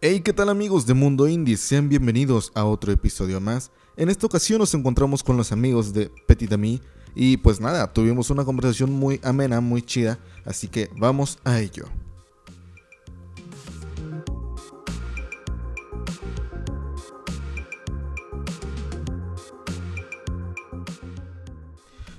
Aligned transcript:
Hey, 0.00 0.20
¿qué 0.20 0.32
tal 0.32 0.48
amigos 0.48 0.86
de 0.86 0.94
Mundo 0.94 1.26
Indie? 1.26 1.56
Sean 1.56 1.88
bienvenidos 1.88 2.52
a 2.54 2.64
otro 2.64 2.92
episodio 2.92 3.40
más. 3.40 3.72
En 3.96 4.08
esta 4.08 4.26
ocasión 4.26 4.60
nos 4.60 4.72
encontramos 4.72 5.24
con 5.24 5.36
los 5.36 5.50
amigos 5.50 5.92
de 5.92 6.08
Petit 6.24 6.52
Ami 6.52 6.80
y 7.16 7.36
pues 7.38 7.60
nada, 7.60 7.92
tuvimos 7.92 8.30
una 8.30 8.44
conversación 8.44 8.92
muy 8.92 9.18
amena, 9.24 9.60
muy 9.60 9.82
chida, 9.82 10.20
así 10.44 10.68
que 10.68 10.88
vamos 10.96 11.40
a 11.42 11.58
ello. 11.58 11.86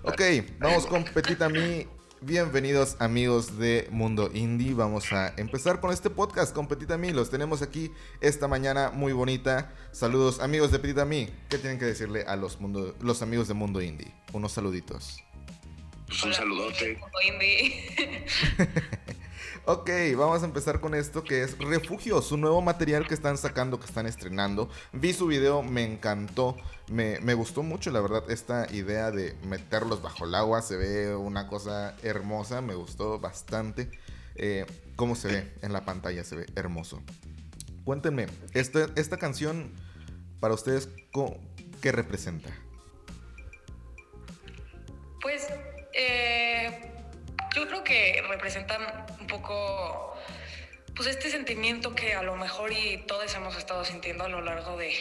Ok, 0.04 0.22
vamos 0.60 0.86
con 0.86 1.06
Petit 1.06 1.42
Ami 1.42 1.88
Bienvenidos 2.22 2.98
amigos 3.00 3.58
de 3.60 3.88
Mundo 3.92 4.30
Indie. 4.34 4.74
Vamos 4.74 5.14
a 5.14 5.34
empezar 5.38 5.80
con 5.80 5.94
este 5.94 6.10
podcast 6.10 6.54
con 6.54 6.68
Petit 6.68 6.92
Ami. 6.92 7.12
Los 7.12 7.30
tenemos 7.30 7.62
aquí 7.62 7.92
esta 8.20 8.50
mañana 8.50 8.92
muy 8.92 9.14
bonita. 9.14 9.74
Saludos 9.94 10.42
amigos 10.42 10.70
de 10.72 10.80
Petit 10.80 10.98
Ami. 10.98 11.30
¿Qué 11.50 11.58
tienen 11.58 11.80
que 11.80 11.86
decirle 11.86 12.24
a 12.24 12.36
los, 12.36 12.60
mundo, 12.60 12.94
los 13.00 13.22
amigos 13.22 13.48
de 13.48 13.54
Mundo 13.54 13.82
Indie? 13.82 14.14
Unos 14.34 14.52
saluditos. 14.52 15.24
Pues 16.08 16.22
un 16.24 16.34
saludote. 16.34 16.98
Mundo 17.00 17.22
Indie. 17.26 18.26
Ok, 19.66 19.90
vamos 20.18 20.42
a 20.44 20.46
empezar 20.46 20.80
con 20.80 20.96
esto 20.96 21.24
que 21.24 21.44
es 21.44 21.58
Refugio, 21.58 22.22
su 22.22 22.38
nuevo 22.38 22.62
material 22.62 23.08
que 23.08 23.14
están 23.14 23.38
sacando, 23.38 23.80
que 23.80 23.86
están 23.86 24.06
estrenando. 24.06 24.70
Vi 24.94 25.14
su 25.14 25.28
video, 25.28 25.64
me 25.64 25.84
encantó, 25.84 26.56
me, 26.88 27.34
gustó 27.34 27.64
mucho 27.64 27.92
la 27.92 28.02
verdad 28.02 28.30
esta 28.30 28.68
idea 28.74 29.12
de 29.12 29.36
meterlos 29.44 30.02
bajo 30.02 30.26
el 30.26 30.36
agua, 30.36 30.62
se 30.62 30.78
ve 30.78 31.16
una 31.16 31.48
cosa 31.48 31.96
hermosa, 32.04 32.62
me 32.62 32.76
gustó 32.76 33.20
bastante. 33.20 33.92
Eh, 34.36 34.66
cómo 34.96 35.16
se 35.16 35.28
ve 35.28 35.54
en 35.62 35.74
la 35.74 35.86
pantalla, 35.86 36.24
se 36.24 36.36
ve 36.36 36.46
hermoso. 36.56 37.02
Cuéntenme, 37.84 38.28
esta, 38.54 38.88
esta 38.96 39.18
canción 39.18 39.72
para 40.40 40.54
ustedes, 40.54 40.90
¿qué 41.82 41.92
representa? 41.92 42.50
Pues 45.22 45.48
que 47.90 48.22
representan 48.30 49.08
un 49.20 49.26
poco 49.26 50.16
pues 50.96 51.10
este 51.10 51.32
sentimiento 51.32 51.96
que 51.96 52.14
a 52.14 52.22
lo 52.22 52.36
mejor 52.36 52.72
y 52.72 52.98
todos 53.08 53.34
hemos 53.34 53.58
estado 53.58 53.84
sintiendo 53.84 54.26
a 54.26 54.30
lo 54.30 54.42
largo 54.42 54.78
de 54.78 54.94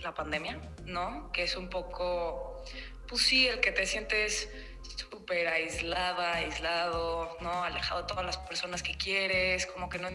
la 0.00 0.12
pandemia, 0.12 0.60
¿no? 0.86 1.30
Que 1.30 1.44
es 1.44 1.56
un 1.56 1.70
poco, 1.70 2.64
pues 3.06 3.22
sí, 3.22 3.46
el 3.46 3.60
que 3.60 3.70
te 3.70 3.86
sientes 3.86 4.50
súper 4.96 5.46
aislada, 5.46 6.34
aislado, 6.34 7.36
¿no? 7.40 7.62
Alejado 7.62 8.02
de 8.02 8.08
todas 8.08 8.26
las 8.26 8.38
personas 8.38 8.82
que 8.82 8.96
quieres, 8.96 9.66
como 9.66 9.88
que 9.88 9.98
no 9.98 10.08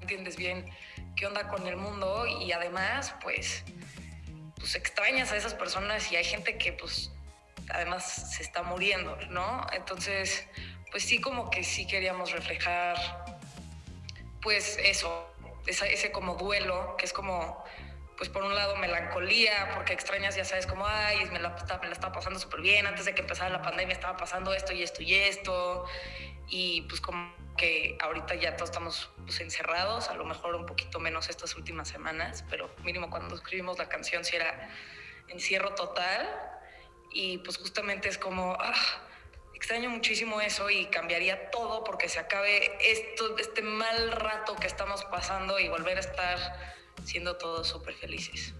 entiendes 0.00 0.36
bien 0.36 0.70
qué 1.16 1.26
onda 1.26 1.48
con 1.48 1.66
el 1.66 1.76
mundo 1.76 2.26
y 2.28 2.52
además, 2.52 3.16
pues, 3.20 3.64
pues 4.56 4.76
extrañas 4.76 5.32
a 5.32 5.36
esas 5.36 5.54
personas 5.54 6.12
y 6.12 6.16
hay 6.16 6.24
gente 6.24 6.58
que, 6.58 6.74
pues, 6.74 7.10
además 7.70 8.36
se 8.36 8.42
está 8.44 8.62
muriendo, 8.62 9.16
¿no? 9.30 9.66
Entonces, 9.72 10.46
pues 10.90 11.04
sí, 11.04 11.20
como 11.20 11.50
que 11.50 11.64
sí 11.64 11.86
queríamos 11.86 12.32
reflejar, 12.32 12.96
pues 14.40 14.78
eso, 14.82 15.34
ese 15.66 16.12
como 16.12 16.34
duelo, 16.34 16.96
que 16.96 17.04
es 17.04 17.12
como, 17.12 17.64
pues 18.16 18.28
por 18.30 18.42
un 18.42 18.54
lado 18.54 18.76
melancolía, 18.76 19.70
porque 19.74 19.92
extrañas, 19.92 20.34
ya 20.34 20.44
sabes, 20.44 20.66
como, 20.66 20.86
ay, 20.86 21.24
me 21.26 21.38
la, 21.38 21.50
me 21.82 21.92
estaba 21.92 22.12
pasando 22.12 22.38
súper 22.38 22.60
bien, 22.60 22.86
antes 22.86 23.04
de 23.04 23.14
que 23.14 23.20
empezara 23.22 23.50
la 23.50 23.62
pandemia 23.62 23.92
estaba 23.92 24.16
pasando 24.16 24.52
esto 24.54 24.72
y 24.72 24.82
esto 24.82 25.02
y 25.02 25.14
esto, 25.14 25.84
y 26.48 26.82
pues 26.82 27.00
como 27.00 27.32
que 27.56 27.98
ahorita 28.00 28.36
ya 28.36 28.56
todos 28.56 28.70
estamos 28.70 29.10
pues, 29.24 29.40
encerrados, 29.40 30.08
a 30.08 30.14
lo 30.14 30.24
mejor 30.24 30.54
un 30.54 30.66
poquito 30.66 31.00
menos 31.00 31.28
estas 31.28 31.54
últimas 31.56 31.88
semanas, 31.88 32.44
pero 32.48 32.70
mínimo 32.82 33.10
cuando 33.10 33.34
escribimos 33.34 33.78
la 33.78 33.88
canción 33.88 34.24
sí 34.24 34.36
era 34.36 34.70
encierro 35.28 35.74
total, 35.74 36.28
y 37.10 37.38
pues 37.38 37.56
justamente 37.58 38.08
es 38.08 38.18
como, 38.18 38.56
ah, 38.58 38.74
extraño 39.58 39.90
muchísimo 39.90 40.40
eso 40.40 40.70
y 40.70 40.86
cambiaría 40.86 41.50
todo 41.50 41.82
porque 41.82 42.08
se 42.08 42.20
acabe 42.20 42.78
esto, 42.80 43.36
este 43.38 43.60
mal 43.60 44.12
rato 44.12 44.54
que 44.54 44.68
estamos 44.68 45.04
pasando 45.06 45.58
y 45.58 45.68
volver 45.68 45.96
a 45.96 46.00
estar 46.00 46.38
siendo 47.04 47.36
todos 47.36 47.66
súper 47.66 47.94
felices. 47.94 48.54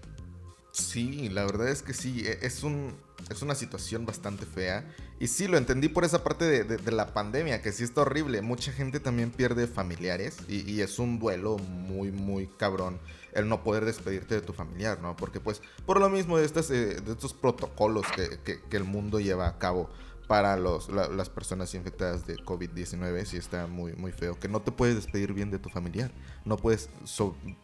Sí, 0.71 1.29
la 1.29 1.45
verdad 1.45 1.69
es 1.69 1.83
que 1.83 1.93
sí, 1.93 2.23
e, 2.25 2.39
es, 2.41 2.63
un, 2.63 2.97
es 3.29 3.41
una 3.41 3.55
situación 3.55 4.05
bastante 4.05 4.45
fea. 4.45 4.93
Y 5.21 5.27
sí, 5.27 5.47
lo 5.47 5.57
entendí 5.57 5.87
por 5.87 6.03
esa 6.03 6.23
parte 6.23 6.63
de, 6.63 6.91
la 6.91 7.13
pandemia, 7.13 7.61
que 7.61 7.71
sí 7.71 7.83
está 7.83 8.01
horrible. 8.01 8.41
Mucha 8.41 8.71
gente 8.71 8.99
también 8.99 9.31
pierde 9.31 9.67
familiares 9.67 10.37
y, 10.47 10.81
es 10.81 10.99
un 10.99 11.17
duelo 11.19 11.57
muy, 11.57 12.11
muy 12.11 12.47
cabrón 12.47 12.99
el 13.33 13.47
no 13.47 13.63
poder 13.63 13.85
despedirte 13.85 14.35
de 14.35 14.41
tu 14.41 14.53
familiar, 14.53 14.99
¿no? 15.01 15.15
Porque 15.15 15.39
pues 15.39 15.61
por 15.85 15.99
lo 15.99 16.09
mismo 16.09 16.37
de, 16.37 16.45
estas, 16.45 16.71
eh, 16.71 17.01
de 17.01 17.11
estos 17.11 17.33
protocolos 17.33 18.05
que, 18.11 18.59
el 18.71 18.83
mundo 18.83 19.19
lleva 19.19 19.47
a 19.47 19.57
cabo 19.59 19.89
para 20.29 20.57
los, 20.57 20.89
las 20.89 21.27
personas 21.27 21.73
infectadas 21.73 22.27
de 22.27 22.35
COVID-19, 22.37 23.25
sí 23.25 23.37
está 23.37 23.65
muy, 23.65 23.93
muy 23.93 24.11
feo. 24.11 24.39
Que 24.39 24.47
no 24.47 24.61
te 24.61 24.71
puedes 24.71 24.93
despedir 24.93 25.33
bien 25.33 25.49
de 25.49 25.57
tu 25.57 25.69
familiar, 25.69 26.11
no 26.45 26.55
puedes 26.55 26.87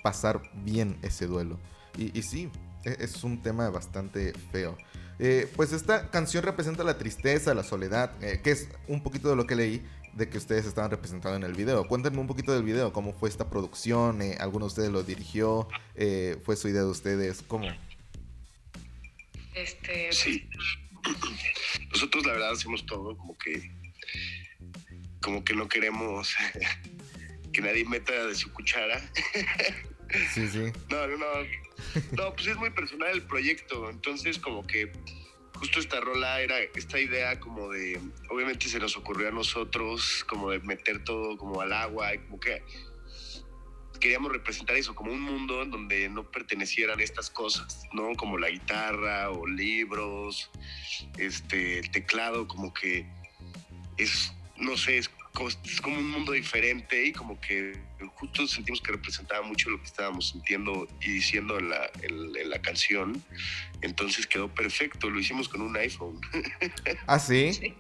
pasar 0.02 0.42
bien 0.64 0.98
ese 1.04 1.28
duelo. 1.28 1.60
Y, 1.96 2.18
y 2.18 2.24
sí, 2.24 2.50
e, 2.84 2.98
es 3.02 3.24
un 3.24 3.40
tema 3.44 3.70
bastante 3.70 4.34
feo. 4.52 4.76
Eh, 5.20 5.48
pues 5.56 5.74
esta 5.74 6.10
canción 6.10 6.44
representa 6.44 6.84
la 6.84 6.98
tristeza, 6.98 7.54
la 7.54 7.62
soledad, 7.62 8.12
eh, 8.24 8.42
que 8.44 8.50
es 8.50 8.68
un 8.88 9.04
poquito 9.04 9.30
de 9.30 9.36
lo 9.36 9.46
que 9.46 9.56
leí 9.56 9.86
de 10.14 10.28
que 10.28 10.40
ustedes 10.40 10.66
estaban 10.66 10.90
representando 10.90 11.38
en 11.38 11.44
el 11.44 11.54
video. 11.54 11.88
Cuéntenme 11.88 12.18
un 12.18 12.26
poquito 12.26 12.52
del 12.52 12.64
video, 12.64 12.92
cómo 12.92 13.14
fue 13.14 13.30
esta 13.30 13.48
producción, 13.48 14.24
eh, 14.24 14.38
alguno 14.40 14.66
de 14.66 14.70
ustedes 14.70 14.90
lo 14.90 15.04
dirigió, 15.04 15.68
fue 16.44 16.56
su 16.56 16.68
idea 16.68 16.82
de 16.82 16.90
ustedes, 16.90 17.44
¿cómo? 17.44 17.68
Este... 19.54 20.12
Sí, 20.12 20.50
nosotros 21.92 22.26
la 22.26 22.34
verdad 22.34 22.52
hacemos 22.52 22.86
todo 22.86 23.18
como 23.18 23.38
que, 23.38 23.72
como 25.22 25.44
que 25.44 25.54
no 25.54 25.68
queremos 25.68 26.36
que 27.54 27.62
nadie 27.62 27.86
meta 27.86 28.28
de 28.28 28.36
su 28.36 28.52
cuchara. 28.52 29.02
Sí, 30.34 30.48
sí. 30.48 30.72
No, 30.90 31.08
no, 31.08 31.18
no. 31.18 31.26
No, 32.12 32.34
pues 32.36 32.48
es 32.48 32.56
muy 32.58 32.70
personal 32.70 33.10
el 33.10 33.24
proyecto. 33.24 33.90
Entonces, 33.90 34.38
como 34.38 34.66
que 34.66 34.92
justo 35.56 35.80
esta 35.80 36.00
rola 36.00 36.42
era 36.42 36.60
esta 36.60 37.00
idea 37.00 37.40
como 37.40 37.70
de, 37.70 38.00
obviamente 38.30 38.70
se 38.70 38.80
nos 38.80 38.96
ocurrió 38.98 39.30
a 39.30 39.32
nosotros, 39.32 40.24
como 40.28 40.52
de 40.52 40.60
meter 40.60 41.04
todo 41.04 41.38
como 41.38 41.62
al 41.62 41.74
agua 41.74 42.14
y 42.14 42.20
como 42.20 42.40
que 42.40 42.62
queríamos 43.98 44.32
representar 44.32 44.76
eso, 44.76 44.96
como 44.96 45.12
un 45.12 45.22
mundo 45.22 45.62
en 45.62 45.72
donde 45.72 46.10
no 46.10 46.30
pertenecieran 46.30 47.00
estas 47.00 47.30
cosas, 47.30 47.88
¿no? 47.94 48.16
Como 48.16 48.38
la 48.38 48.50
guitarra 48.50 49.30
o 49.30 49.48
libros, 49.48 50.50
este, 51.18 51.80
el 51.80 51.92
teclado, 51.92 52.48
como 52.48 52.74
que 52.74 53.06
es, 53.98 54.34
no 54.58 54.78
sé, 54.78 54.98
es 54.98 55.10
es 55.64 55.82
como 55.82 55.98
un 55.98 56.10
mundo 56.10 56.32
diferente 56.32 57.06
y 57.06 57.12
como 57.12 57.40
que 57.40 57.78
justo 58.16 58.48
sentimos 58.48 58.82
que 58.82 58.94
representaba 58.94 59.46
mucho 59.46 59.70
lo 59.70 59.80
que 59.80 59.86
estábamos 59.86 60.30
sintiendo 60.30 60.88
y 61.02 61.12
diciendo 61.12 61.60
en 61.60 61.70
la, 61.70 61.92
en, 62.02 62.50
la 62.50 62.62
canción. 62.62 63.22
Entonces 63.82 64.28
quedó 64.28 64.48
perfecto, 64.48 65.10
lo 65.10 65.20
hicimos 65.20 65.50
con 65.50 65.62
un 65.62 65.76
iPhone. 65.76 66.22
¿Ah, 67.08 67.20
sí? 67.20 67.54
sí? 67.54 67.76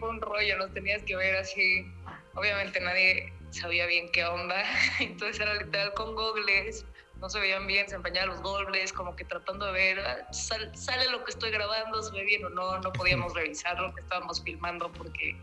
fue 0.00 0.08
un 0.08 0.20
rollo, 0.20 0.58
nos 0.58 0.72
tenías 0.74 1.02
que 1.02 1.16
ver 1.16 1.36
así. 1.36 1.86
Obviamente 2.34 2.80
nadie 2.80 3.32
sabía 3.54 3.86
bien 3.86 4.10
qué 4.12 4.24
onda, 4.24 4.62
entonces 5.00 5.40
era 5.40 5.54
literal 5.54 5.94
con 5.94 6.14
googles 6.14 6.84
no 7.24 7.30
se 7.30 7.40
veían 7.40 7.66
bien, 7.66 7.88
se 7.88 7.94
empañaban 7.94 8.28
los 8.28 8.42
gobles, 8.42 8.92
como 8.92 9.16
que 9.16 9.24
tratando 9.24 9.66
de 9.66 9.72
ver, 9.72 9.98
ah, 10.00 10.30
sale 10.32 11.10
lo 11.10 11.24
que 11.24 11.30
estoy 11.30 11.50
grabando, 11.50 12.02
se 12.02 12.12
ve 12.12 12.24
bien 12.24 12.44
o 12.44 12.50
no, 12.50 12.78
no 12.80 12.92
podíamos 12.92 13.32
revisar 13.34 13.78
lo 13.80 13.94
que 13.94 14.02
estábamos 14.02 14.42
filmando 14.42 14.92
porque 14.92 15.34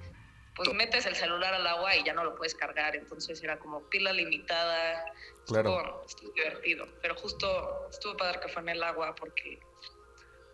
pues 0.56 0.72
metes 0.74 1.06
el 1.06 1.16
celular 1.16 1.54
al 1.54 1.66
agua 1.66 1.96
y 1.96 2.04
ya 2.04 2.14
no 2.14 2.24
lo 2.24 2.36
puedes 2.36 2.54
cargar, 2.54 2.96
entonces 2.96 3.42
era 3.42 3.58
como 3.58 3.82
pila 3.90 4.12
limitada, 4.14 5.06
claro. 5.48 6.04
estuvo, 6.06 6.34
divertido, 6.34 6.88
pero 7.02 7.16
justo 7.16 7.88
estuvo 7.90 8.18
padre 8.18 8.42
que 8.42 8.50
fue 8.50 8.62
en 8.62 8.70
el 8.70 8.84
agua 8.84 9.16
porque 9.16 9.60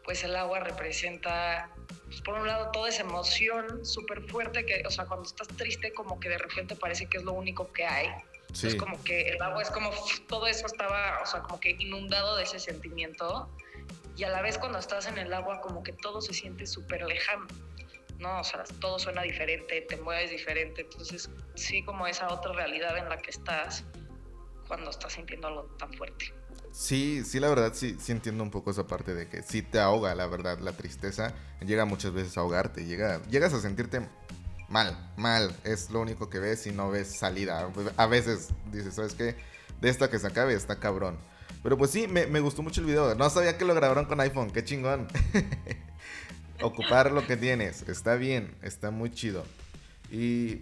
pues 0.07 0.23
el 0.23 0.37
agua 0.37 0.61
representa, 0.61 1.69
pues, 2.05 2.21
por 2.21 2.35
un 2.35 2.47
lado, 2.47 2.71
toda 2.71 2.87
esa 2.87 3.01
emoción 3.01 3.85
súper 3.85 4.21
fuerte 4.29 4.65
que, 4.65 4.81
o 4.87 4.89
sea, 4.89 5.03
cuando 5.03 5.27
estás 5.27 5.49
triste, 5.49 5.91
como 5.91 6.17
que 6.17 6.29
de 6.29 6.37
repente 6.37 6.77
parece 6.77 7.07
que 7.07 7.17
es 7.17 7.23
lo 7.25 7.33
único 7.33 7.73
que 7.73 7.85
hay. 7.85 8.07
Es 8.63 8.75
como 8.75 9.03
que 9.03 9.23
el 9.23 9.41
agua 9.41 9.61
es 9.61 9.69
como 9.69 9.91
todo 10.29 10.47
eso 10.47 10.65
estaba, 10.65 11.19
o 11.21 11.25
sea, 11.25 11.41
como 11.41 11.59
que 11.59 11.71
inundado 11.71 12.37
de 12.37 12.43
ese 12.43 12.57
sentimiento. 12.57 13.49
Y 14.15 14.23
a 14.23 14.29
la 14.29 14.41
vez 14.41 14.57
cuando 14.57 14.79
estás 14.79 15.07
en 15.07 15.17
el 15.17 15.33
agua, 15.33 15.59
como 15.59 15.83
que 15.83 15.91
todo 15.91 16.21
se 16.21 16.33
siente 16.33 16.65
súper 16.65 17.03
lejano. 17.03 17.45
¿no? 18.19 18.39
O 18.39 18.43
sea, 18.45 18.63
todo 18.79 18.99
suena 18.99 19.23
diferente, 19.23 19.81
te 19.81 19.97
mueves 19.97 20.31
diferente. 20.31 20.83
Entonces, 20.83 21.29
sí, 21.55 21.83
como 21.83 22.07
esa 22.07 22.33
otra 22.33 22.53
realidad 22.53 22.97
en 22.97 23.09
la 23.09 23.17
que 23.17 23.31
estás 23.31 23.83
cuando 24.69 24.89
estás 24.89 25.11
sintiendo 25.11 25.49
algo 25.49 25.63
tan 25.77 25.93
fuerte. 25.93 26.33
Sí, 26.77 27.23
sí, 27.25 27.39
la 27.39 27.49
verdad, 27.49 27.71
sí, 27.73 27.97
sí 27.99 28.11
entiendo 28.11 28.43
un 28.43 28.51
poco 28.51 28.69
esa 28.69 28.85
parte 28.85 29.15
de 29.15 29.27
que 29.27 29.41
sí 29.41 29.63
te 29.63 29.79
ahoga, 29.79 30.13
la 30.13 30.27
verdad, 30.27 30.59
la 30.59 30.73
tristeza 30.73 31.33
llega 31.65 31.85
muchas 31.85 32.13
veces 32.13 32.37
a 32.37 32.41
ahogarte, 32.41 32.85
llega, 32.85 33.19
llegas 33.31 33.51
a 33.55 33.59
sentirte 33.59 34.07
mal, 34.69 34.95
mal. 35.17 35.55
Es 35.63 35.89
lo 35.89 36.01
único 36.01 36.29
que 36.29 36.37
ves 36.37 36.67
y 36.67 36.71
no 36.71 36.91
ves 36.91 37.17
salida. 37.17 37.67
A 37.97 38.05
veces 38.05 38.49
dices, 38.71 38.93
¿sabes 38.93 39.15
qué? 39.15 39.35
De 39.81 39.89
esta 39.89 40.11
que 40.11 40.19
se 40.19 40.27
acabe 40.27 40.53
está 40.53 40.79
cabrón. 40.79 41.17
Pero 41.63 41.79
pues 41.79 41.89
sí, 41.89 42.07
me, 42.07 42.39
gustó 42.41 42.61
mucho 42.61 42.81
el 42.81 42.85
video. 42.85 43.15
No 43.15 43.27
sabía 43.31 43.57
que 43.57 43.65
lo 43.65 43.73
grabaron 43.73 44.05
con 44.05 44.19
iPhone, 44.19 44.51
qué 44.51 44.63
chingón. 44.63 45.07
Ocupar 46.61 47.11
lo 47.11 47.25
que 47.25 47.37
tienes, 47.37 47.89
está 47.89 48.13
bien, 48.17 48.55
está 48.61 48.91
muy 48.91 49.09
chido. 49.09 49.45
Y 50.11 50.61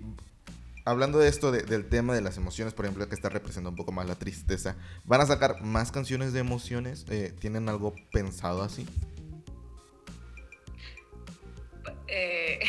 hablando 0.86 1.18
de 1.18 1.28
esto, 1.28 1.52
del 1.52 1.90
tema 1.90 2.14
de 2.14 2.22
las 2.22 2.38
emociones, 2.38 2.74
por 2.74 2.86
ejemplo, 2.86 3.10
que 3.10 3.16
está 3.16 3.30
representando 3.30 3.72
un 3.72 3.76
poco 3.76 3.92
más 3.92 4.08
la 4.08 4.16
tristeza, 4.16 4.78
¿van 5.04 5.20
a 5.20 5.26
sacar 5.26 5.62
más 5.62 5.92
canciones 5.92 6.32
de 6.32 6.40
emociones? 6.40 7.06
Eh, 7.10 7.34
¿Tienen 7.40 7.68
algo 7.68 7.96
pensado 8.12 8.62
así? 8.62 8.88
Eh, 12.08 12.60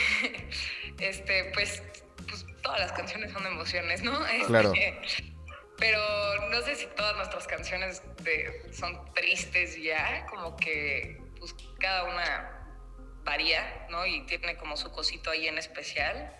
este, 0.98 1.52
pues, 1.54 1.82
pues, 2.26 2.46
todas 2.62 2.80
las 2.80 2.92
canciones 2.92 3.32
son 3.32 3.46
emociones, 3.46 4.02
¿no? 4.02 4.18
Claro. 4.46 4.72
Este, 4.72 5.32
pero 5.78 6.00
no 6.50 6.62
sé 6.62 6.74
si 6.74 6.86
todas 6.96 7.14
nuestras 7.16 7.46
canciones 7.46 8.02
de, 8.22 8.62
son 8.72 8.98
tristes 9.14 9.76
ya, 9.82 10.24
como 10.30 10.56
que 10.56 11.20
pues 11.38 11.54
cada 11.78 12.04
una 12.04 12.66
varía, 13.24 13.86
¿no? 13.90 14.06
Y 14.06 14.24
tiene 14.24 14.56
como 14.56 14.76
su 14.78 14.90
cosito 14.90 15.30
ahí 15.30 15.48
en 15.48 15.58
especial. 15.58 16.34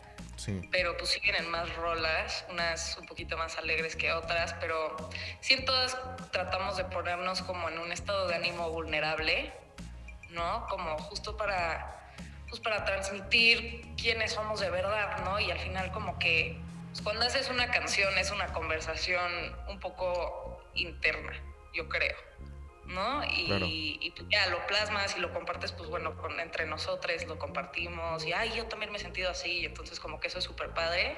Pero 0.70 0.96
pues 0.96 1.10
sí 1.10 1.20
vienen 1.20 1.50
más 1.50 1.74
rolas, 1.76 2.44
unas 2.50 2.96
un 2.98 3.06
poquito 3.06 3.36
más 3.36 3.56
alegres 3.56 3.96
que 3.96 4.12
otras, 4.12 4.54
pero 4.60 4.96
sí 5.40 5.54
en 5.54 5.64
todas 5.64 5.96
tratamos 6.30 6.76
de 6.76 6.84
ponernos 6.84 7.42
como 7.42 7.68
en 7.68 7.78
un 7.78 7.90
estado 7.92 8.28
de 8.28 8.34
ánimo 8.34 8.70
vulnerable, 8.70 9.52
¿no? 10.30 10.66
Como 10.68 10.98
justo 10.98 11.36
para, 11.36 12.12
pues 12.48 12.60
para 12.60 12.84
transmitir 12.84 13.94
quiénes 13.96 14.32
somos 14.32 14.60
de 14.60 14.70
verdad, 14.70 15.24
¿no? 15.24 15.40
Y 15.40 15.50
al 15.50 15.58
final 15.58 15.90
como 15.92 16.18
que 16.18 16.60
pues, 16.90 17.02
cuando 17.02 17.26
haces 17.26 17.50
una 17.50 17.70
canción 17.70 18.16
es 18.18 18.30
una 18.30 18.52
conversación 18.52 19.30
un 19.68 19.80
poco 19.80 20.62
interna, 20.74 21.32
yo 21.74 21.88
creo. 21.88 22.16
¿No? 22.86 23.22
Y, 23.24 24.12
pues, 24.16 24.28
ya 24.30 24.48
lo 24.48 24.66
plasmas 24.66 25.16
y 25.16 25.20
lo 25.20 25.32
compartes, 25.32 25.72
pues 25.72 25.88
bueno, 25.88 26.16
con, 26.16 26.38
entre 26.40 26.66
nosotros 26.66 27.26
lo 27.26 27.38
compartimos 27.38 28.24
y, 28.24 28.32
ay, 28.32 28.52
yo 28.56 28.66
también 28.66 28.90
me 28.90 28.98
he 28.98 29.00
sentido 29.00 29.30
así, 29.30 29.60
y 29.60 29.64
entonces 29.66 30.00
como 30.00 30.20
que 30.20 30.28
eso 30.28 30.38
es 30.38 30.44
súper 30.44 30.70
padre, 30.70 31.16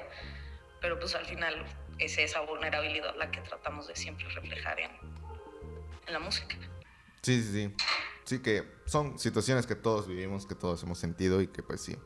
pero 0.81 0.99
pues 0.99 1.15
al 1.15 1.25
final 1.25 1.65
es 1.97 2.17
esa 2.17 2.41
vulnerabilidad 2.41 3.15
la 3.15 3.31
que 3.31 3.41
tratamos 3.41 3.87
de 3.87 3.95
siempre 3.95 4.27
reflejar 4.29 4.79
en, 4.79 4.91
en 6.07 6.13
la 6.13 6.19
música. 6.19 6.55
Sí, 7.21 7.41
sí, 7.43 7.51
sí. 7.51 7.75
Sí, 8.23 8.39
que 8.43 8.63
son 8.85 9.17
situaciones 9.17 9.65
que 9.65 9.75
todos 9.75 10.07
vivimos, 10.07 10.45
que 10.45 10.53
todos 10.53 10.83
hemos 10.83 10.99
sentido 10.99 11.41
y 11.41 11.47
que 11.47 11.63
pues 11.63 11.81
sí. 11.81 11.97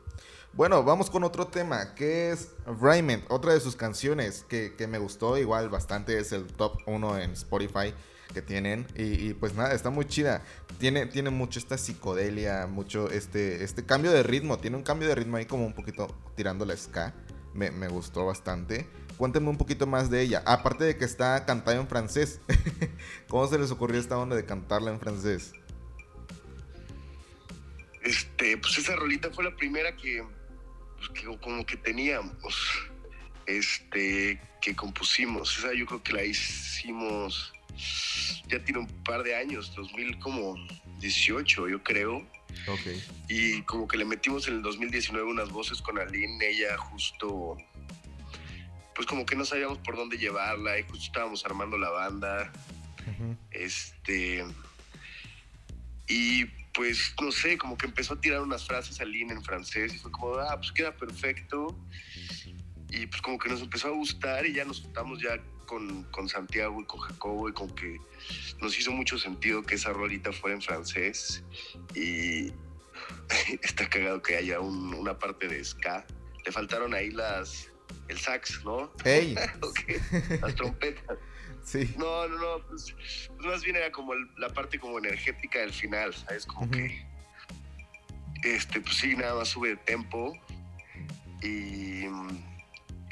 Bueno, 0.54 0.82
vamos 0.82 1.10
con 1.10 1.22
otro 1.22 1.48
tema, 1.48 1.94
que 1.94 2.30
es 2.30 2.54
Raymond, 2.64 3.26
otra 3.28 3.52
de 3.52 3.60
sus 3.60 3.76
canciones 3.76 4.44
que, 4.48 4.74
que 4.76 4.86
me 4.86 4.98
gustó 4.98 5.36
igual 5.36 5.68
bastante, 5.68 6.18
es 6.18 6.32
el 6.32 6.46
top 6.46 6.78
1 6.86 7.18
en 7.18 7.32
Spotify 7.32 7.92
que 8.34 8.42
tienen. 8.42 8.86
Y, 8.94 9.32
pues 9.34 9.54
nada, 9.54 9.72
está 9.72 9.88
muy 9.88 10.04
chida. 10.04 10.42
Tiene, 10.78 11.06
tiene 11.06 11.30
mucho 11.30 11.58
esta 11.58 11.78
psicodelia, 11.78 12.66
mucho 12.66 13.10
este, 13.10 13.64
este 13.64 13.86
cambio 13.86 14.10
de 14.10 14.22
ritmo. 14.22 14.58
Tiene 14.58 14.76
un 14.76 14.82
cambio 14.82 15.08
de 15.08 15.14
ritmo 15.14 15.38
ahí 15.38 15.46
como 15.46 15.64
un 15.64 15.72
poquito 15.72 16.14
tirando 16.36 16.66
la 16.66 16.76
ska. 16.76 17.14
Me, 17.54 17.70
gustó 17.88 18.26
bastante. 18.26 18.86
Cuéntenme 19.16 19.48
un 19.48 19.56
poquito 19.56 19.86
más 19.86 20.10
de 20.10 20.20
ella. 20.22 20.42
Aparte 20.44 20.84
de 20.84 20.98
que 20.98 21.04
está 21.04 21.46
cantada 21.46 21.78
en 21.78 21.88
francés. 21.88 22.40
¿Cómo 23.28 23.46
se 23.46 23.58
les 23.58 23.70
ocurrió 23.70 24.00
esta 24.00 24.18
onda 24.18 24.34
de 24.36 24.44
cantarla 24.44 24.90
en 24.90 24.98
francés? 24.98 25.52
Este, 28.02 28.58
pues 28.58 28.76
esa 28.76 28.96
rolita 28.96 29.30
fue 29.30 29.44
la 29.44 29.54
primera 29.56 29.96
que, 29.96 30.22
pues, 30.96 31.38
como 31.40 31.64
que 31.64 31.76
teníamos. 31.76 32.34
Este, 33.46 34.40
que 34.60 34.74
compusimos. 34.74 35.58
Esa 35.58 35.72
yo 35.74 35.86
creo 35.86 36.02
que 36.02 36.12
la 36.12 36.24
hicimos 36.24 37.52
ya 38.48 38.62
tiene 38.64 38.80
un 38.80 38.86
par 39.04 39.22
de 39.22 39.34
años, 39.36 39.74
2018 39.74 41.68
yo 41.68 41.82
creo. 41.82 42.26
Okay. 42.68 43.02
Y 43.28 43.62
como 43.62 43.88
que 43.88 43.96
le 43.96 44.04
metimos 44.04 44.46
en 44.48 44.54
el 44.54 44.62
2019 44.62 45.28
unas 45.28 45.50
voces 45.50 45.82
con 45.82 45.98
Aline, 45.98 46.38
ella 46.46 46.76
justo, 46.78 47.56
pues 48.94 49.06
como 49.06 49.26
que 49.26 49.34
no 49.36 49.44
sabíamos 49.44 49.78
por 49.78 49.96
dónde 49.96 50.16
llevarla 50.18 50.78
y 50.78 50.82
justo 50.82 51.04
estábamos 51.04 51.44
armando 51.44 51.76
la 51.76 51.90
banda. 51.90 52.52
Este. 53.50 54.44
Y 56.06 56.44
pues 56.74 57.14
no 57.20 57.32
sé, 57.32 57.56
como 57.56 57.78
que 57.78 57.86
empezó 57.86 58.14
a 58.14 58.20
tirar 58.20 58.40
unas 58.40 58.66
frases 58.66 59.00
Aline 59.00 59.32
en 59.32 59.42
francés 59.42 59.94
y 59.94 59.98
fue 59.98 60.10
como, 60.10 60.34
ah, 60.36 60.56
pues 60.56 60.72
queda 60.72 60.94
perfecto. 60.96 61.78
Y 62.90 63.06
pues 63.06 63.20
como 63.22 63.38
que 63.38 63.48
nos 63.48 63.60
empezó 63.60 63.88
a 63.88 63.90
gustar 63.90 64.46
y 64.46 64.54
ya 64.54 64.64
nos 64.64 64.80
juntamos 64.80 65.20
ya 65.20 65.40
con, 65.64 66.04
con, 66.04 66.28
Santiago 66.28 66.80
y 66.80 66.84
con 66.84 67.00
Jacobo 67.00 67.48
y 67.48 67.52
con 67.52 67.74
que 67.74 68.00
nos 68.60 68.78
hizo 68.78 68.92
mucho 68.92 69.18
sentido 69.18 69.62
que 69.62 69.74
esa 69.74 69.92
rolita 69.92 70.32
fuera 70.32 70.56
en 70.56 70.62
francés 70.62 71.44
y 71.94 72.52
está 73.62 73.88
cagado 73.88 74.22
que 74.22 74.36
haya 74.36 74.60
una 74.60 75.18
parte 75.18 75.48
de 75.48 75.64
ska. 75.64 76.06
Le 76.44 76.52
faltaron 76.52 76.94
ahí 76.94 77.10
las 77.10 77.70
el 78.08 78.18
sax, 78.18 78.64
¿no? 78.64 78.92
Hey. 79.04 79.34
Las 80.40 80.54
trompetas. 80.54 81.18
Sí. 81.64 81.94
No, 81.96 82.28
no, 82.28 82.36
no, 82.36 82.66
pues, 82.68 82.94
pues 83.26 83.46
más 83.46 83.62
bien 83.64 83.76
era 83.76 83.90
como 83.90 84.12
la 84.36 84.50
parte 84.50 84.78
como 84.78 84.98
energética 84.98 85.60
del 85.60 85.72
final, 85.72 86.12
¿sabes? 86.12 86.44
Como 86.44 86.70
que 86.70 87.06
este, 88.42 88.82
pues 88.82 88.96
sí, 88.96 89.16
nada 89.16 89.34
más 89.34 89.48
sube 89.48 89.70
de 89.70 89.76
tempo 89.76 90.38
y 91.42 92.04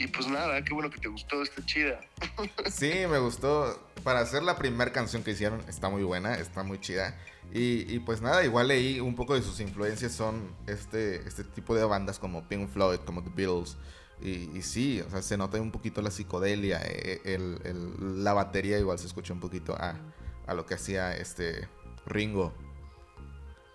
y 0.02 0.08
pues 0.08 0.26
nada, 0.26 0.60
qué 0.64 0.75
bueno 0.75 0.90
que 0.90 0.99
te 0.99 1.06
gustó, 1.06 1.43
está 1.43 1.64
chida. 1.64 2.00
Sí, 2.70 2.93
me 3.08 3.19
gustó. 3.19 3.88
Para 4.02 4.20
hacer 4.20 4.43
la 4.43 4.56
primera 4.56 4.93
canción 4.93 5.22
que 5.22 5.31
hicieron, 5.31 5.60
está 5.69 5.88
muy 5.88 6.02
buena, 6.02 6.34
está 6.34 6.64
muy 6.64 6.81
chida. 6.81 7.16
Y, 7.54 7.99
pues 8.00 8.20
nada, 8.20 8.44
igual 8.44 8.69
leí 8.69 8.99
un 8.99 9.14
poco 9.14 9.34
de 9.34 9.43
sus 9.43 9.60
influencias, 9.60 10.12
son 10.12 10.56
este, 10.66 11.16
este 11.28 11.44
tipo 11.44 11.75
de 11.75 11.84
bandas 11.84 12.19
como 12.19 12.49
Pink 12.49 12.69
Floyd, 12.70 12.99
como 13.04 13.22
The 13.22 13.31
Beatles. 13.34 13.76
Y, 14.20 14.62
sí, 14.62 15.00
o 15.06 15.10
sea, 15.10 15.22
se 15.22 15.37
nota 15.37 15.60
un 15.60 15.70
poquito 15.70 16.02
la 16.02 16.10
psicodelia, 16.10 16.81
eh, 16.82 17.38
la 18.00 18.32
batería 18.32 18.78
igual 18.78 18.99
se 18.99 19.06
escucha 19.06 19.32
un 19.32 19.40
poquito 19.40 19.76
a, 19.76 19.96
a 20.46 20.54
lo 20.54 20.66
que 20.66 20.75
hacía 20.75 21.14
este 21.16 21.69
Ringo 22.06 22.52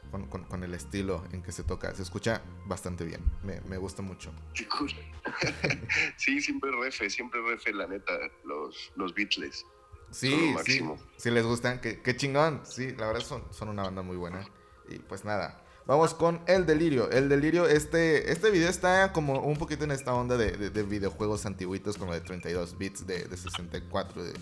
con, 0.10 0.64
el 0.64 0.74
estilo 0.74 1.24
en 1.32 1.42
que 1.42 1.52
se 1.52 1.64
toca. 1.64 1.94
Se 1.96 2.04
escucha 2.04 2.42
bastante 2.66 3.04
bien. 3.06 3.22
Me, 3.44 3.78
gusta 3.78 4.02
mucho. 4.02 4.32
sí, 6.18 6.42
siempre 6.42 6.72
refe, 6.82 7.10
siempre 7.10 7.42
refe, 7.42 7.74
la 7.74 7.88
neta, 7.88 8.14
los, 8.44 8.92
los 8.96 9.14
Beatles. 9.14 9.66
Sí, 10.12 10.56
sí. 10.66 10.82
Si 11.18 11.32
les 11.32 11.46
gustan, 11.46 11.82
qué, 11.82 12.16
chingón. 12.16 12.62
Sí, 12.66 12.92
la 12.98 13.08
verdad 13.08 13.22
son, 13.22 13.44
son 13.52 13.70
una 13.70 13.84
banda 13.84 14.02
muy 14.02 14.18
buena. 14.18 14.48
Y 14.90 15.00
pues 15.00 15.26
nada. 15.26 15.64
Vamos 15.86 16.14
con 16.14 16.42
El 16.48 16.66
Delirio. 16.66 17.10
El 17.12 17.30
Delirio, 17.30 17.66
este, 17.66 18.32
este 18.32 18.52
video 18.52 18.70
está 18.70 19.14
como 19.14 19.40
un 19.40 19.58
poquito 19.58 19.86
en 19.86 19.92
esta 19.92 20.14
onda 20.14 20.36
de, 20.36 20.84
videojuegos 20.84 21.46
antiguitos, 21.46 21.98
como 21.98 22.14
de 22.14 22.20
32 22.20 22.78
bits, 22.78 23.08
de, 23.08 23.24
de 23.24 23.38
64, 23.38 24.24
de, 24.24 24.34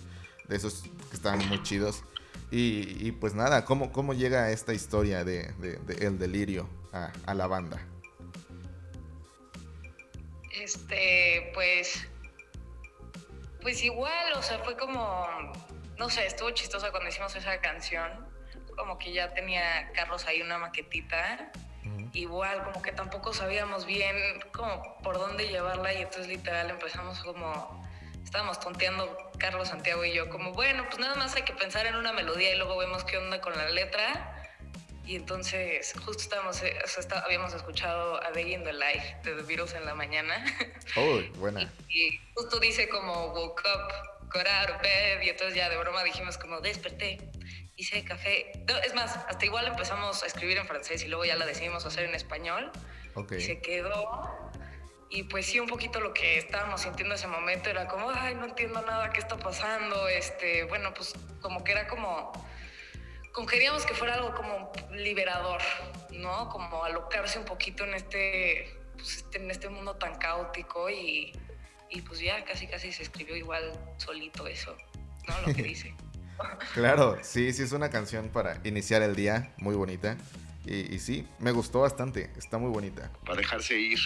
de 0.48 0.56
esos 0.56 0.82
que 1.10 1.16
estaban 1.16 1.46
muy 1.48 1.62
chidos. 1.62 2.04
Y, 2.50 3.10
pues 3.12 3.34
nada, 3.34 3.64
¿cómo, 3.64 3.92
¿cómo 3.92 4.14
llega 4.14 4.50
esta 4.50 4.72
historia 4.72 5.24
de, 5.24 5.52
El 6.00 6.18
Delirio 6.18 6.68
a, 6.92 7.34
la 7.34 7.46
banda? 7.46 7.84
Este, 10.52 11.50
pues, 11.54 12.06
pues 13.60 13.82
igual, 13.82 14.32
o 14.36 14.42
sea, 14.42 14.60
fue 14.60 14.76
como, 14.76 15.26
no 15.98 16.08
sé, 16.08 16.26
estuvo 16.26 16.50
chistosa 16.50 16.90
cuando 16.92 17.08
hicimos 17.08 17.34
esa 17.34 17.60
canción, 17.60 18.10
como 18.76 18.96
que 18.98 19.12
ya 19.12 19.34
tenía 19.34 19.90
Carlos 19.92 20.26
ahí 20.26 20.40
una 20.40 20.58
maquetita, 20.58 21.52
igual, 22.12 22.62
como 22.64 22.80
que 22.80 22.92
tampoco 22.92 23.34
sabíamos 23.34 23.86
bien 23.86 24.16
como 24.52 24.96
por 25.02 25.18
dónde 25.18 25.48
llevarla 25.48 25.92
y 25.92 25.98
entonces 25.98 26.28
literal 26.28 26.70
empezamos 26.70 27.22
como 27.22 27.85
estábamos 28.26 28.58
tonteando 28.58 29.16
Carlos, 29.38 29.68
Santiago 29.68 30.04
y 30.04 30.12
yo, 30.12 30.28
como, 30.28 30.52
bueno, 30.52 30.84
pues 30.88 30.98
nada 30.98 31.14
más 31.14 31.36
hay 31.36 31.42
que 31.42 31.52
pensar 31.52 31.86
en 31.86 31.94
una 31.94 32.12
melodía 32.12 32.54
y 32.54 32.58
luego 32.58 32.76
vemos 32.76 33.04
qué 33.04 33.18
onda 33.18 33.40
con 33.40 33.56
la 33.56 33.68
letra. 33.70 34.50
Y 35.04 35.14
entonces, 35.14 35.94
justo 36.04 36.24
estábamos, 36.24 36.60
eh, 36.64 36.76
o 36.84 36.88
sea, 36.88 37.20
habíamos 37.20 37.54
escuchado 37.54 38.20
a 38.24 38.32
Day 38.32 38.52
in 38.52 38.64
the 38.64 38.72
Life 38.72 39.16
de 39.22 39.36
The 39.36 39.42
Beatles 39.42 39.74
en 39.74 39.86
la 39.86 39.94
mañana. 39.94 40.44
Oh, 40.96 41.20
buena. 41.38 41.70
Y, 41.88 42.18
justo 42.34 42.58
dice 42.58 42.88
como, 42.88 43.28
woke 43.28 43.62
up, 43.64 44.28
got 44.32 44.46
out 44.46 44.70
of 44.70 44.82
bed. 44.82 45.22
Y 45.22 45.28
entonces 45.28 45.54
ya 45.54 45.68
de 45.68 45.76
broma 45.76 46.02
dijimos 46.02 46.38
como, 46.38 46.60
desperté, 46.60 47.18
hice 47.76 48.04
café. 48.04 48.50
es 48.84 48.94
más, 48.94 49.16
hasta 49.28 49.44
igual 49.44 49.66
empezamos 49.66 50.22
a 50.22 50.26
escribir 50.26 50.56
en 50.56 50.66
francés 50.66 51.04
y 51.04 51.08
luego 51.08 51.24
ya 51.24 51.36
la 51.36 51.46
decidimos 51.46 51.86
hacer 51.86 52.06
en 52.06 52.14
español. 52.14 52.72
Okay. 53.14 53.38
Y 53.38 53.42
se 53.42 53.60
quedó 53.60 54.45
y 55.08 55.22
pues 55.24 55.46
sí, 55.46 55.60
un 55.60 55.68
poquito 55.68 56.00
lo 56.00 56.12
que 56.12 56.38
estábamos 56.38 56.80
sintiendo 56.82 57.14
ese 57.14 57.26
momento 57.26 57.70
era 57.70 57.86
como, 57.86 58.10
ay, 58.10 58.34
no 58.34 58.46
entiendo 58.46 58.82
nada, 58.82 59.10
¿qué 59.10 59.20
está 59.20 59.36
pasando? 59.36 60.08
Este, 60.08 60.64
bueno, 60.64 60.92
pues 60.94 61.14
como 61.40 61.62
que 61.62 61.72
era 61.72 61.86
como, 61.86 62.32
como 63.32 63.46
queríamos 63.46 63.86
que 63.86 63.94
fuera 63.94 64.14
algo 64.14 64.34
como 64.34 64.72
liberador, 64.90 65.60
¿no? 66.10 66.48
Como 66.48 66.84
alocarse 66.84 67.38
un 67.38 67.44
poquito 67.44 67.84
en 67.84 67.94
este 67.94 68.76
pues, 68.94 69.18
este, 69.18 69.38
en 69.38 69.50
este 69.50 69.68
mundo 69.68 69.96
tan 69.96 70.16
caótico 70.16 70.90
y, 70.90 71.32
y 71.90 72.00
pues 72.00 72.20
ya 72.20 72.44
casi 72.44 72.66
casi 72.66 72.90
se 72.92 73.04
escribió 73.04 73.36
igual 73.36 73.72
solito 73.98 74.46
eso, 74.48 74.76
¿no? 75.28 75.46
Lo 75.46 75.54
que 75.54 75.62
dice. 75.62 75.94
claro, 76.74 77.18
sí, 77.22 77.52
sí 77.52 77.62
es 77.62 77.72
una 77.72 77.90
canción 77.90 78.28
para 78.28 78.60
iniciar 78.64 79.02
el 79.02 79.14
día, 79.14 79.54
muy 79.58 79.76
bonita. 79.76 80.16
Y, 80.66 80.98
sí, 80.98 81.26
me 81.38 81.52
gustó 81.52 81.80
bastante, 81.80 82.30
está 82.36 82.58
muy 82.58 82.70
bonita. 82.70 83.12
Para 83.24 83.38
dejarse 83.38 83.78
ir. 83.78 84.00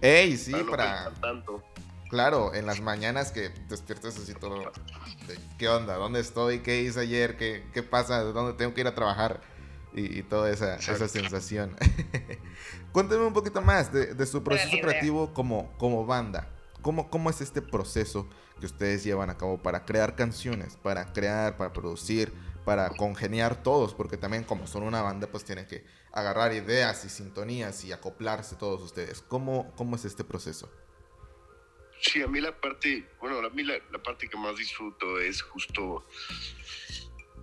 Ey, 0.00 0.38
sí, 0.38 0.54
para... 0.70 1.10
Tanto. 1.20 1.62
Claro, 2.08 2.54
en 2.54 2.64
las 2.64 2.80
mañanas 2.80 3.30
que 3.30 3.50
despiertas 3.68 4.16
así 4.16 4.32
todo. 4.32 4.72
¿Qué 5.58 5.68
onda? 5.68 5.96
¿Dónde 5.96 6.20
estoy? 6.20 6.60
¿Qué 6.60 6.80
hice 6.80 7.00
ayer? 7.00 7.36
¿Qué, 7.36 7.62
qué 7.74 7.82
pasa? 7.82 8.22
¿Dónde 8.22 8.54
tengo 8.54 8.72
que 8.72 8.80
ir 8.80 8.86
a 8.86 8.94
trabajar? 8.94 9.42
Y, 9.94 10.22
toda 10.22 10.50
esa, 10.50 10.76
esa 10.76 11.08
sensación. 11.08 11.76
Cuéntame 12.92 13.26
un 13.26 13.32
poquito 13.32 13.60
más 13.60 13.92
de, 13.92 14.26
su 14.26 14.42
proceso 14.44 14.76
creativo 14.80 15.34
como, 15.34 15.70
como 15.76 16.06
banda. 16.06 16.48
¿Cómo, 16.82 17.10
¿Cómo 17.10 17.30
es 17.30 17.40
este 17.40 17.60
proceso 17.60 18.28
que 18.60 18.66
ustedes 18.66 19.02
llevan 19.02 19.28
a 19.28 19.36
cabo 19.36 19.58
para 19.58 19.84
crear 19.84 20.14
canciones, 20.14 20.76
para 20.76 21.12
crear, 21.12 21.56
para 21.56 21.72
producir, 21.72 22.32
para 22.64 22.90
congeniar 22.90 23.62
todos? 23.62 23.92
Porque 23.92 24.16
también 24.16 24.44
como 24.44 24.66
son 24.66 24.84
una 24.84 25.02
banda, 25.02 25.26
pues 25.26 25.44
tienen 25.44 25.66
que 25.66 25.84
agarrar 26.12 26.52
ideas 26.52 27.04
y 27.04 27.08
sintonías 27.08 27.84
y 27.84 27.92
acoplarse 27.92 28.56
todos 28.56 28.82
ustedes. 28.82 29.22
¿Cómo, 29.22 29.72
cómo 29.76 29.96
es 29.96 30.04
este 30.04 30.24
proceso? 30.24 30.70
Sí, 32.00 32.22
a 32.22 32.28
mí 32.28 32.40
la 32.40 32.58
parte, 32.58 33.06
bueno, 33.20 33.38
a 33.44 33.50
mí 33.50 33.64
la, 33.64 33.80
parte 34.02 34.28
que 34.28 34.36
más 34.36 34.56
disfruto 34.56 35.18
es 35.18 35.42
justo 35.42 36.06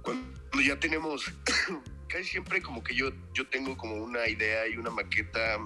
cuando 0.02 0.62
ya 0.66 0.80
tenemos, 0.80 1.26
casi 2.08 2.24
siempre 2.24 2.62
como 2.62 2.84
que 2.84 2.96
yo, 2.96 3.12
yo 3.34 3.48
tengo 3.48 3.76
como 3.76 3.96
una 3.96 4.28
idea 4.28 4.68
y 4.68 4.78
una 4.78 4.92
maqueta, 4.92 5.58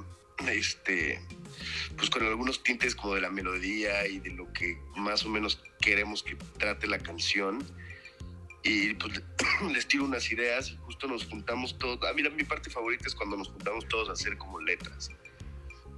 este, 0.48 1.22
pues 1.98 2.10
con 2.10 2.26
algunos 2.26 2.64
tintes 2.64 2.96
como 2.96 3.16
de 3.16 3.22
la 3.22 3.30
melodía 3.30 4.08
y 4.08 4.20
de 4.20 4.32
lo 4.32 4.52
que 4.54 4.78
más 4.96 5.26
o 5.26 5.30
menos 5.30 5.62
queremos 5.82 6.24
que 6.24 6.36
trate 6.58 6.88
la 6.88 6.98
canción. 6.98 7.64
Y 8.64 8.94
pues 8.96 9.22
les 9.68 9.88
tiro 9.88 10.06
unas 10.06 10.32
ideas 10.32 10.70
y 10.72 10.78
justo 10.78 11.08
nos 11.08 11.26
juntamos 11.26 11.78
todos. 11.78 12.00
A 12.10 12.14
mí 12.14 12.24
mi 12.36 12.44
parte 12.44 12.70
favorita 12.70 13.08
es 13.08 13.16
cuando 13.16 13.38
nos 13.38 13.50
juntamos 13.50 13.88
todos 13.88 14.10
a 14.10 14.14
hacer 14.14 14.38
como 14.38 14.60
letras 14.60 15.10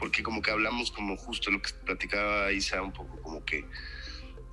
porque 0.01 0.23
como 0.23 0.41
que 0.41 0.49
hablamos 0.49 0.89
como 0.89 1.15
justo 1.15 1.51
lo 1.51 1.61
que 1.61 1.71
platicaba 1.85 2.51
Isa 2.51 2.81
un 2.81 2.91
poco, 2.91 3.21
como 3.21 3.45
que 3.45 3.63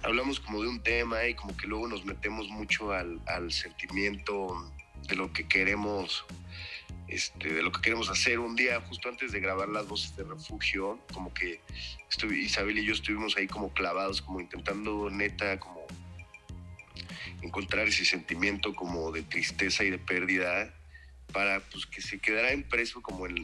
hablamos 0.02 0.38
como 0.40 0.62
de 0.62 0.68
un 0.68 0.82
tema 0.82 1.26
y 1.26 1.34
como 1.34 1.56
que 1.56 1.66
luego 1.66 1.88
nos 1.88 2.04
metemos 2.04 2.48
mucho 2.48 2.92
al, 2.92 3.50
sentimiento 3.50 4.70
de 5.08 5.16
lo 5.16 5.32
que 5.32 5.48
queremos, 5.48 6.26
este, 7.08 7.54
de 7.54 7.62
lo 7.62 7.72
que 7.72 7.80
queremos 7.80 8.10
hacer. 8.10 8.38
Un 8.38 8.56
día, 8.56 8.78
justo 8.82 9.08
antes 9.08 9.32
de 9.32 9.40
grabar 9.40 9.70
las 9.70 9.88
voces 9.88 10.14
de 10.16 10.24
refugio, 10.24 10.98
como 11.14 11.32
que 11.32 11.62
Isabel 12.30 12.78
y 12.78 12.84
yo 12.84 12.92
estuvimos 12.92 13.34
ahí 13.38 13.46
como 13.46 13.72
clavados, 13.72 14.20
como 14.20 14.40
intentando 14.40 15.08
neta, 15.08 15.58
como 15.58 15.86
encontrar 17.42 17.88
ese 17.88 18.04
sentimiento 18.04 18.74
como 18.74 19.12
de 19.12 19.22
tristeza 19.22 19.84
y 19.84 19.90
de 19.90 19.98
pérdida 19.98 20.74
para 21.32 21.60
pues, 21.60 21.84
que 21.86 22.00
se 22.00 22.18
quedara 22.18 22.52
impreso 22.52 23.02
como 23.02 23.26
en, 23.26 23.36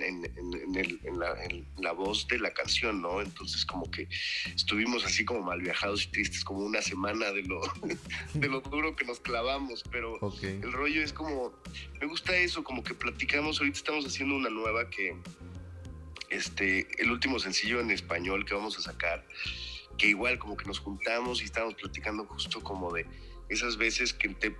la, 1.77 1.93
voz 1.93 2.27
de 2.29 2.39
la 2.39 2.53
canción, 2.53 3.03
¿no? 3.03 3.21
Entonces 3.21 3.65
como 3.67 3.91
que 3.91 4.09
estuvimos 4.55 5.05
así 5.05 5.25
como 5.25 5.43
mal 5.43 5.61
viajados 5.61 6.05
y 6.05 6.09
tristes 6.09 6.45
como 6.45 6.61
una 6.61 6.81
semana 6.81 7.31
de 7.33 7.43
lo, 7.43 7.61
de 8.35 8.49
lo 8.49 8.61
duro 8.61 8.97
que 8.97 9.05
nos 9.05 9.21
clavamos, 9.21 9.85
pero 9.91 10.19
el 10.43 10.73
rollo 10.73 11.03
es 11.03 11.13
como, 11.13 11.53
me 12.01 12.07
gusta 12.07 12.35
eso, 12.37 12.65
como 12.65 12.83
que 12.83 12.95
platicamos, 12.95 13.61
ahorita 13.61 13.79
estamos 13.79 14.07
haciendo 14.07 14.35
una 14.37 14.51
nueva 14.51 14.89
que, 14.89 15.15
este, 16.31 16.89
el 17.01 17.11
último 17.11 17.39
sencillo 17.39 17.81
en 17.81 17.91
español 17.91 18.45
que 18.45 18.55
vamos 18.55 18.79
a 18.79 18.83
sacar, 18.83 19.27
que 19.99 20.09
igual 20.09 20.39
como 20.39 20.57
que 20.57 20.65
nos 20.65 20.81
juntamos 20.81 21.43
y 21.43 21.45
estamos 21.45 21.75
platicando 21.75 22.25
justo 22.25 22.61
como 22.61 22.93
de 22.93 23.07
esas 23.49 23.77
veces 23.77 24.13
que 24.13 24.29
te, 24.31 24.57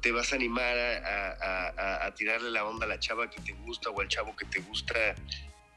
te 0.00 0.12
vas 0.12 0.32
a 0.32 0.36
animar 0.36 0.76
a, 0.78 2.12
tirarle 2.16 2.50
la 2.50 2.64
onda 2.64 2.86
a 2.86 2.88
la 2.88 2.98
chava 2.98 3.28
que 3.28 3.40
te 3.42 3.52
gusta 3.52 3.90
o 3.90 4.00
al 4.00 4.08
chavo 4.08 4.34
que 4.36 4.46
te 4.46 4.60
gusta 4.60 5.14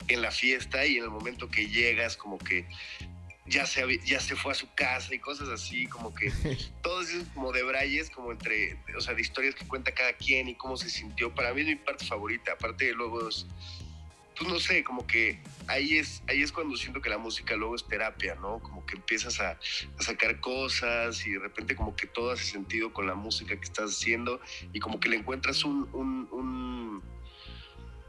en 0.08 0.22
la 0.22 0.32
fiesta 0.32 0.86
y 0.86 0.98
en 0.98 1.04
el 1.04 1.10
momento 1.10 1.50
que 1.50 1.68
llegas 1.68 2.16
como 2.16 2.38
que 2.38 2.66
ya 3.46 3.66
se, 3.66 4.00
ya 4.06 4.20
se 4.20 4.36
fue 4.36 4.52
a 4.52 4.56
su 4.56 4.72
casa 4.76 5.14
y 5.14 5.20
cosas 5.20 5.50
así, 5.50 5.88
como 5.88 6.14
que 6.14 6.32
todos 6.84 7.10
esos 7.10 7.28
como 7.30 7.52
de 7.52 7.64
brayes, 7.64 8.10
como 8.10 8.32
entre, 8.32 8.80
o 8.96 9.02
sea, 9.02 9.16
de 9.16 9.22
historias 9.22 9.56
que 9.56 9.68
cuenta 9.68 9.92
cada 9.92 10.14
quien 10.14 10.48
y 10.48 10.56
cómo 10.56 10.78
se 10.78 10.90
sintió. 10.90 11.34
Para 11.34 11.54
mí 11.54 11.62
es 11.62 11.68
mi 11.68 11.76
parte 11.76 12.06
favorita, 12.06 12.54
aparte 12.54 12.86
de 12.86 12.94
luego 12.94 13.28
es 13.28 13.48
pues 14.40 14.50
no 14.50 14.58
sé, 14.58 14.86
como 14.86 15.06
que 15.06 15.38
ahí 15.68 15.98
es, 15.98 16.24
ahí 16.28 16.42
es 16.42 16.54
cuando 16.54 16.78
siento 16.78 17.02
que 17.02 17.10
la 17.10 17.18
música 17.18 17.58
luego 17.58 17.76
es 17.76 17.86
terapia, 17.86 18.36
¿no? 18.36 18.60
Como 18.60 18.86
que 18.86 18.96
empiezas 18.96 19.42
a, 19.42 19.60
sacar 20.00 20.40
cosas 20.40 21.28
y 21.28 21.32
de 21.32 21.40
repente 21.40 21.76
como 21.76 21.94
que 21.94 22.08
todo 22.08 22.32
hace 22.32 22.46
sentido 22.46 22.94
con 22.94 23.06
la 23.06 23.16
música 23.16 23.58
que 23.58 23.66
estás 23.66 23.92
haciendo 23.92 24.40
y 24.72 24.80
como 24.80 25.02
que 25.02 25.10
le 25.10 25.18
encuentras 25.18 25.66
un, 25.66 25.90
un, 25.92 27.04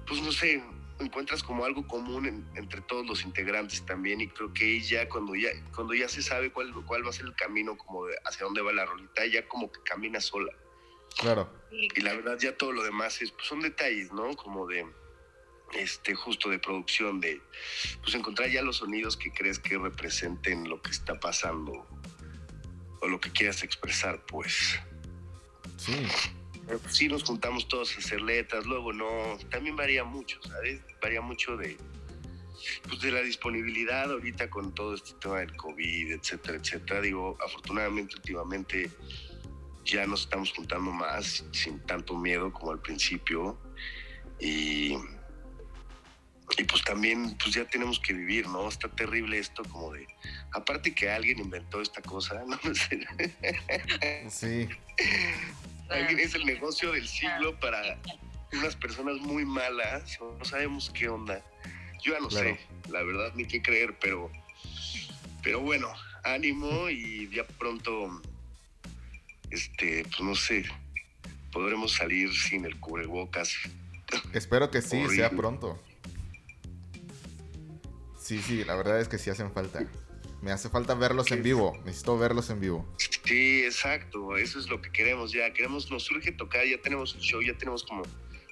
pues 0.06 0.22
no 0.22 0.30
sé, 0.30 0.62
encuentras 1.00 1.42
como 1.42 1.64
algo 1.64 1.84
común 1.88 2.46
entre 2.54 2.80
todos 2.82 3.04
los 3.04 3.24
integrantes 3.24 3.84
también 3.84 4.20
y 4.20 4.28
creo 4.28 4.52
que 4.52 4.80
ya 4.80 5.08
cuando 5.08 5.34
ya 5.34 5.48
cuando 5.74 5.94
ya 5.94 6.08
se 6.08 6.22
sabe 6.22 6.52
cuál, 6.52 6.72
cuál 6.86 7.04
va 7.04 7.10
a 7.10 7.12
ser 7.12 7.26
el 7.26 7.34
camino 7.34 7.76
como 7.76 8.04
hacia 8.24 8.44
dónde 8.44 8.62
va 8.62 8.72
la 8.72 8.86
rolita 8.86 9.26
ya 9.26 9.48
como 9.48 9.72
que 9.72 9.80
camina 9.82 10.20
sola. 10.20 10.52
Claro. 11.18 11.50
Y 11.72 12.00
la 12.02 12.14
verdad 12.14 12.38
ya 12.38 12.56
todo 12.56 12.70
lo 12.70 12.84
demás 12.84 13.20
es 13.20 13.32
pues 13.32 13.48
son 13.48 13.60
detalles 13.60 14.12
no 14.12 14.36
como 14.36 14.66
de 14.68 14.86
este, 15.74 16.14
justo 16.14 16.48
de 16.48 16.58
producción, 16.58 17.20
de 17.20 17.40
pues 18.02 18.14
encontrar 18.14 18.50
ya 18.50 18.62
los 18.62 18.78
sonidos 18.78 19.16
que 19.16 19.32
crees 19.32 19.58
que 19.58 19.78
representen 19.78 20.68
lo 20.68 20.80
que 20.82 20.90
está 20.90 21.18
pasando 21.18 21.86
o 23.00 23.08
lo 23.08 23.20
que 23.20 23.30
quieras 23.30 23.62
expresar, 23.62 24.24
pues. 24.26 24.78
Sí. 25.76 25.94
Pues, 26.66 26.96
sí 26.96 27.08
nos 27.08 27.24
juntamos 27.24 27.66
todos 27.68 27.94
a 27.96 27.98
hacer 27.98 28.20
letras, 28.20 28.66
luego 28.66 28.92
no, 28.92 29.38
también 29.50 29.76
varía 29.76 30.04
mucho, 30.04 30.40
¿sabes? 30.42 30.80
Varía 31.02 31.20
mucho 31.20 31.56
de, 31.56 31.76
pues 32.86 33.00
de 33.00 33.10
la 33.10 33.22
disponibilidad 33.22 34.10
ahorita 34.10 34.50
con 34.50 34.74
todo 34.74 34.94
este 34.94 35.14
tema 35.14 35.38
del 35.38 35.56
COVID, 35.56 36.12
etcétera, 36.12 36.58
etcétera. 36.58 37.00
Digo, 37.00 37.36
afortunadamente 37.44 38.16
últimamente 38.16 38.90
ya 39.84 40.06
nos 40.06 40.22
estamos 40.22 40.52
juntando 40.52 40.92
más 40.92 41.44
sin 41.52 41.80
tanto 41.80 42.16
miedo 42.16 42.52
como 42.52 42.72
al 42.72 42.80
principio 42.80 43.58
y 44.38 44.94
y 46.58 46.64
pues 46.64 46.82
también 46.84 47.36
pues 47.42 47.54
ya 47.54 47.64
tenemos 47.64 47.98
que 48.00 48.12
vivir, 48.12 48.46
¿no? 48.48 48.68
Está 48.68 48.88
terrible 48.88 49.38
esto 49.38 49.62
como 49.64 49.92
de, 49.92 50.06
aparte 50.52 50.94
que 50.94 51.10
alguien 51.10 51.38
inventó 51.38 51.80
esta 51.80 52.02
cosa, 52.02 52.42
no 52.64 52.74
sé. 52.74 53.06
Sí. 54.28 54.68
alguien 55.88 56.18
es 56.20 56.34
el 56.34 56.44
negocio 56.44 56.92
del 56.92 57.06
siglo 57.06 57.58
para 57.60 57.98
unas 58.52 58.74
personas 58.76 59.18
muy 59.18 59.44
malas, 59.44 60.18
no 60.20 60.44
sabemos 60.44 60.90
qué 60.90 61.08
onda. 61.08 61.44
Yo 62.02 62.14
ya 62.14 62.20
no 62.20 62.30
sé, 62.30 62.58
la 62.88 63.02
verdad, 63.02 63.32
ni 63.34 63.44
qué 63.44 63.60
creer, 63.62 63.96
pero, 64.00 64.30
pero 65.42 65.60
bueno, 65.60 65.88
ánimo 66.24 66.88
y 66.88 67.28
ya 67.28 67.44
pronto, 67.44 68.22
este, 69.50 70.04
pues 70.04 70.20
no 70.20 70.34
sé, 70.34 70.64
podremos 71.52 71.92
salir 71.92 72.32
sin 72.34 72.64
el 72.64 72.78
cubrebocas. 72.80 73.54
Espero 74.32 74.70
que 74.70 74.82
sí, 74.82 75.06
sea 75.10 75.30
pronto. 75.30 75.80
Sí, 78.30 78.40
sí, 78.40 78.62
la 78.64 78.76
verdad 78.76 79.00
es 79.00 79.08
que 79.08 79.18
sí 79.18 79.28
hacen 79.28 79.52
falta. 79.52 79.82
Me 80.40 80.52
hace 80.52 80.68
falta 80.68 80.94
verlos 80.94 81.32
en 81.32 81.42
vivo, 81.42 81.76
necesito 81.84 82.16
verlos 82.16 82.48
en 82.50 82.60
vivo. 82.60 82.86
Sí, 83.24 83.64
exacto, 83.64 84.36
eso 84.36 84.60
es 84.60 84.68
lo 84.68 84.80
que 84.80 84.92
queremos 84.92 85.32
ya. 85.32 85.52
Queremos, 85.52 85.90
nos 85.90 86.04
surge 86.04 86.30
tocar, 86.30 86.64
ya 86.64 86.80
tenemos 86.80 87.16
el 87.16 87.22
show, 87.22 87.42
ya 87.42 87.54
tenemos 87.54 87.82
como, 87.82 88.04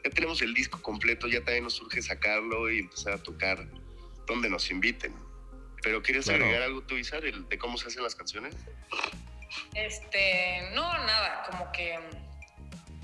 ya 0.03 0.11
tenemos 0.11 0.43
el 0.43 0.53
disco 0.53 0.83
completo, 0.83 1.29
ya 1.29 1.45
también 1.45 1.63
nos 1.63 1.75
surge 1.75 2.03
sacarlo 2.03 2.69
y 2.69 2.81
empezar 2.81 3.13
a 3.13 3.23
tocar 3.23 3.69
donde 4.27 4.51
nos 4.51 4.69
inviten. 4.73 5.15
Pero 5.81 6.03
¿quieres 6.03 6.29
agregar 6.29 6.63
algo 6.63 6.83
tú, 6.83 6.97
Isa, 6.97 7.21
de, 7.21 7.31
de 7.31 7.59
cómo 7.59 7.79
se 7.79 7.87
hacen 7.87 8.03
las 8.03 8.17
canciones? 8.17 8.57
Este, 9.75 10.73
no, 10.75 10.93
nada, 10.93 11.45
como 11.49 11.71
que 11.71 12.01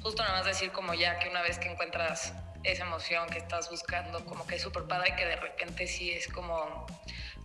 justo 0.02 0.24
nada 0.24 0.38
más 0.38 0.46
decir 0.46 0.72
como 0.72 0.92
ya 0.92 1.20
que 1.20 1.28
una 1.28 1.42
vez 1.42 1.56
que 1.60 1.70
encuentras 1.70 2.34
esa 2.64 2.84
emoción 2.84 3.28
que 3.28 3.38
estás 3.38 3.70
buscando, 3.70 4.24
como 4.24 4.46
que 4.46 4.56
es 4.56 4.62
súper 4.62 4.84
padre 4.84 5.14
que 5.16 5.24
de 5.24 5.36
repente 5.36 5.86
sí 5.86 6.10
es 6.10 6.28
como, 6.28 6.86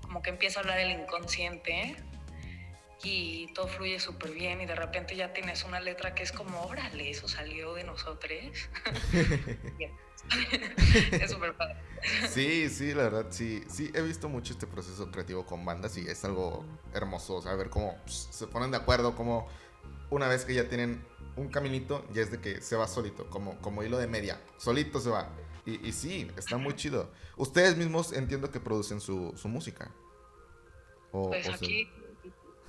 como 0.01 0.21
que 0.21 0.29
empieza 0.29 0.59
a 0.59 0.63
hablar 0.63 0.79
el 0.79 0.91
inconsciente 0.91 1.95
y 3.03 3.47
todo 3.53 3.67
fluye 3.67 3.99
súper 3.99 4.31
bien 4.31 4.61
y 4.61 4.65
de 4.65 4.75
repente 4.75 5.15
ya 5.15 5.31
tienes 5.33 5.63
una 5.63 5.79
letra 5.79 6.15
que 6.15 6.23
es 6.23 6.31
como, 6.31 6.61
órale, 6.61 7.09
eso 7.09 7.27
salió 7.27 7.73
de 7.73 7.83
nosotros. 7.83 8.31
es 11.11 11.31
súper 11.31 11.55
padre. 11.55 11.75
Sí, 12.29 12.69
sí, 12.69 12.93
la 12.93 13.03
verdad, 13.03 13.27
sí, 13.29 13.63
sí, 13.69 13.91
he 13.93 14.01
visto 14.01 14.29
mucho 14.29 14.53
este 14.53 14.67
proceso 14.67 15.11
creativo 15.11 15.45
con 15.45 15.65
bandas 15.65 15.97
y 15.97 16.07
es 16.07 16.23
algo 16.23 16.65
hermoso, 16.93 17.41
saber 17.41 17.69
cómo 17.69 17.97
se 18.05 18.47
ponen 18.47 18.71
de 18.71 18.77
acuerdo, 18.77 19.15
cómo 19.15 19.47
una 20.09 20.27
vez 20.27 20.45
que 20.45 20.53
ya 20.53 20.67
tienen 20.69 21.05
un 21.39 21.49
caminito 21.49 22.05
ya 22.13 22.21
es 22.21 22.31
de 22.31 22.39
que 22.41 22.61
se 22.61 22.75
va 22.75 22.87
solito, 22.87 23.29
como, 23.29 23.57
como 23.61 23.81
hilo 23.83 23.97
de 23.97 24.07
media, 24.07 24.41
solito 24.57 24.99
se 24.99 25.09
va. 25.09 25.29
Y, 25.65 25.91
sí, 25.91 26.27
está 26.35 26.57
muy 26.57 26.75
chido. 26.75 27.11
Ustedes 27.37 27.77
mismos 27.77 28.11
entiendo 28.11 28.49
que 28.49 28.59
producen 28.59 28.99
su, 28.99 29.35
música. 29.43 29.91
pues 31.11 31.47
aquí, 31.47 31.87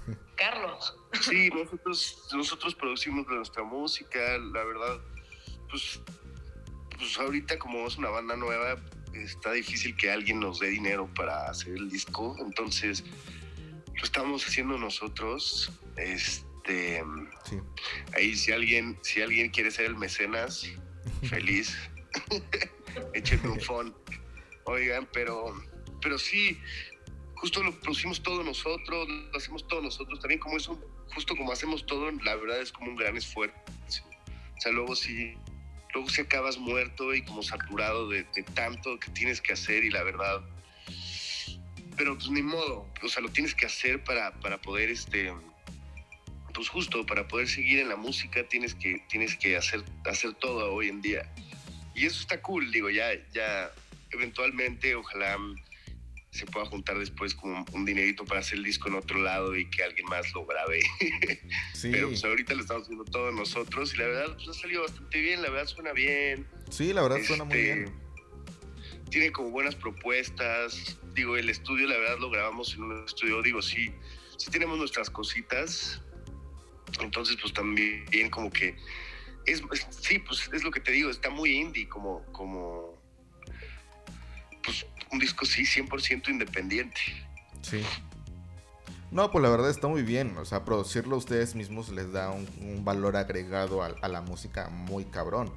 Carlos. 0.37 0.97
Sí, 1.23 1.49
nosotros, 1.49 2.29
nosotros 2.35 2.75
producimos 2.75 3.27
nuestra 3.27 3.63
música, 3.63 4.19
la 4.39 4.65
verdad, 4.65 5.01
pues, 5.71 6.01
pues 6.99 7.19
ahorita 7.19 7.59
como 7.59 7.87
es 7.87 7.97
una 7.97 8.11
banda 8.11 8.37
nueva, 8.37 8.77
está 9.15 9.53
difícil 9.53 9.97
que 9.97 10.11
alguien 10.11 10.41
nos 10.41 10.61
dé 10.61 10.69
dinero 10.69 11.09
para 11.17 11.47
hacer 11.49 11.75
el 11.77 11.89
disco, 11.89 12.37
entonces 12.39 13.03
lo 13.95 14.05
estamos 14.05 14.47
haciendo 14.47 14.77
nosotros. 14.77 15.73
Este, 15.97 16.50
ahí 18.15 18.37
si 18.37 18.53
alguien, 18.53 18.99
si 19.03 19.23
alguien 19.23 19.51
quiere 19.51 19.71
ser 19.71 19.87
el 19.87 19.97
mecenas, 19.97 20.67
feliz, 21.29 21.77
échenme 23.15 23.49
un 23.49 23.61
phone. 23.61 23.95
Oigan, 24.65 25.09
pero, 25.13 25.55
pero 26.01 26.19
sí, 26.19 26.59
justo 27.37 27.63
lo 27.63 27.79
producimos 27.81 28.23
todo 28.23 28.43
nosotros, 28.43 29.09
lo 29.09 29.37
hacemos 29.37 29.67
todos 29.67 29.83
nosotros. 29.83 30.21
También 30.21 30.41
como 30.41 30.57
eso, 30.57 30.79
justo 31.15 31.35
como 31.37 31.53
hacemos 31.53 31.87
todo, 31.87 32.11
la 32.11 32.37
verdad 32.37 32.61
es 32.61 32.73
como 32.73 32.91
un 32.91 32.97
gran 32.97 33.17
esfuerzo. 33.17 33.57
O 34.57 34.61
sea, 34.61 34.73
luego 34.73 34.95
sí, 34.95 35.35
luego 35.95 36.09
si 36.09 36.21
acabas 36.21 36.59
muerto 36.59 37.15
y 37.15 37.23
como 37.23 37.43
saturado 37.43 38.09
de, 38.09 38.25
tanto 38.55 38.99
que 38.99 39.11
tienes 39.13 39.41
que 39.41 39.55
hacer 39.55 39.85
y 39.85 39.91
la 39.91 40.03
verdad, 40.03 40.43
pero 41.97 42.15
pues 42.15 42.31
ni 42.31 42.43
modo, 42.43 42.87
o 43.03 43.09
sea, 43.09 43.23
lo 43.23 43.31
tienes 43.31 43.55
que 43.55 43.67
hacer 43.67 44.05
para, 44.05 44.33
para 44.41 44.61
poder, 44.61 44.91
este, 44.91 45.33
pues 46.61 46.69
justo, 46.69 47.07
para 47.07 47.27
poder 47.27 47.49
seguir 47.49 47.79
en 47.79 47.89
la 47.89 47.97
música 47.97 48.47
tienes 48.47 48.75
que, 48.75 49.03
tienes 49.09 49.35
que 49.35 49.57
hacer, 49.57 49.83
hacer 50.05 50.35
todo 50.35 50.75
hoy 50.75 50.89
en 50.89 51.01
día. 51.01 51.27
Y 51.95 52.05
eso 52.05 52.21
está 52.21 52.43
cool, 52.43 52.71
digo, 52.71 52.91
ya, 52.91 53.15
ya, 53.33 53.73
eventualmente, 54.11 54.95
ojalá 54.95 55.39
se 56.33 56.45
pueda 56.45 56.67
juntar 56.67 56.99
después 56.99 57.35
como 57.35 57.65
un 57.73 57.87
dinerito 57.87 58.27
para 58.27 58.41
hacer 58.41 58.59
el 58.59 58.65
disco 58.65 58.89
en 58.89 58.97
otro 58.97 59.23
lado 59.23 59.57
y 59.57 59.71
que 59.71 59.83
alguien 59.83 60.07
más 60.11 60.31
lo 60.35 60.45
grabe. 60.45 60.81
Pero 61.83 62.09
pues 62.09 62.23
ahorita 62.23 62.53
lo 62.53 62.61
estamos 62.61 62.83
haciendo 62.83 63.05
todos 63.07 63.35
nosotros 63.35 63.95
y 63.95 63.97
la 63.97 64.07
verdad 64.09 64.35
pues, 64.35 64.49
ha 64.49 64.53
salido 64.53 64.83
bastante 64.83 65.19
bien, 65.19 65.41
la 65.41 65.49
verdad 65.49 65.67
suena 65.67 65.93
bien. 65.95 66.47
Sí, 66.69 66.93
la 66.93 67.01
verdad 67.01 67.21
suena 67.27 67.45
muy 67.45 67.57
este, 67.57 67.75
bien. 67.75 67.95
Tiene 69.09 69.33
como 69.33 69.49
buenas 69.49 69.77
propuestas. 69.77 70.99
Digo, 71.15 71.39
el 71.39 71.49
estudio, 71.49 71.87
la 71.87 71.97
verdad 71.97 72.19
lo 72.19 72.29
grabamos 72.29 72.75
en 72.75 72.83
un 72.83 73.03
estudio, 73.07 73.41
digo, 73.41 73.63
sí, 73.63 73.91
sí 74.37 74.51
tenemos 74.51 74.77
nuestras 74.77 75.09
cositas. 75.09 76.03
Entonces, 77.01 77.37
pues 77.41 77.53
también 77.53 78.31
como 78.31 78.51
que 78.51 78.77
es, 79.47 79.63
sí, 79.91 80.19
pues 80.19 80.49
es 80.53 80.63
lo 80.65 80.71
que 80.71 80.81
te 80.81 80.93
digo, 80.93 81.11
está 81.11 81.31
muy 81.31 81.53
indie 81.53 81.89
como, 81.89 82.23
como, 82.33 83.01
pues 84.63 84.87
un 85.11 85.19
disco 85.19 85.45
sí, 85.45 85.63
100% 85.63 86.29
independiente. 86.29 87.01
Sí. 87.63 87.83
No, 89.11 89.31
pues 89.31 89.43
la 89.43 89.51
verdad 89.51 89.71
está 89.71 89.89
muy 89.89 90.03
bien. 90.03 90.37
O 90.39 90.45
sea, 90.45 90.65
producirlo 90.65 91.17
ustedes 91.17 91.55
mismos 91.55 91.89
les 91.89 92.13
da 92.13 92.31
un, 92.31 92.85
valor 92.85 93.17
agregado 93.17 93.83
a, 93.83 94.09
la 94.09 94.21
música 94.21 94.69
muy 94.69 95.05
cabrón. 95.05 95.53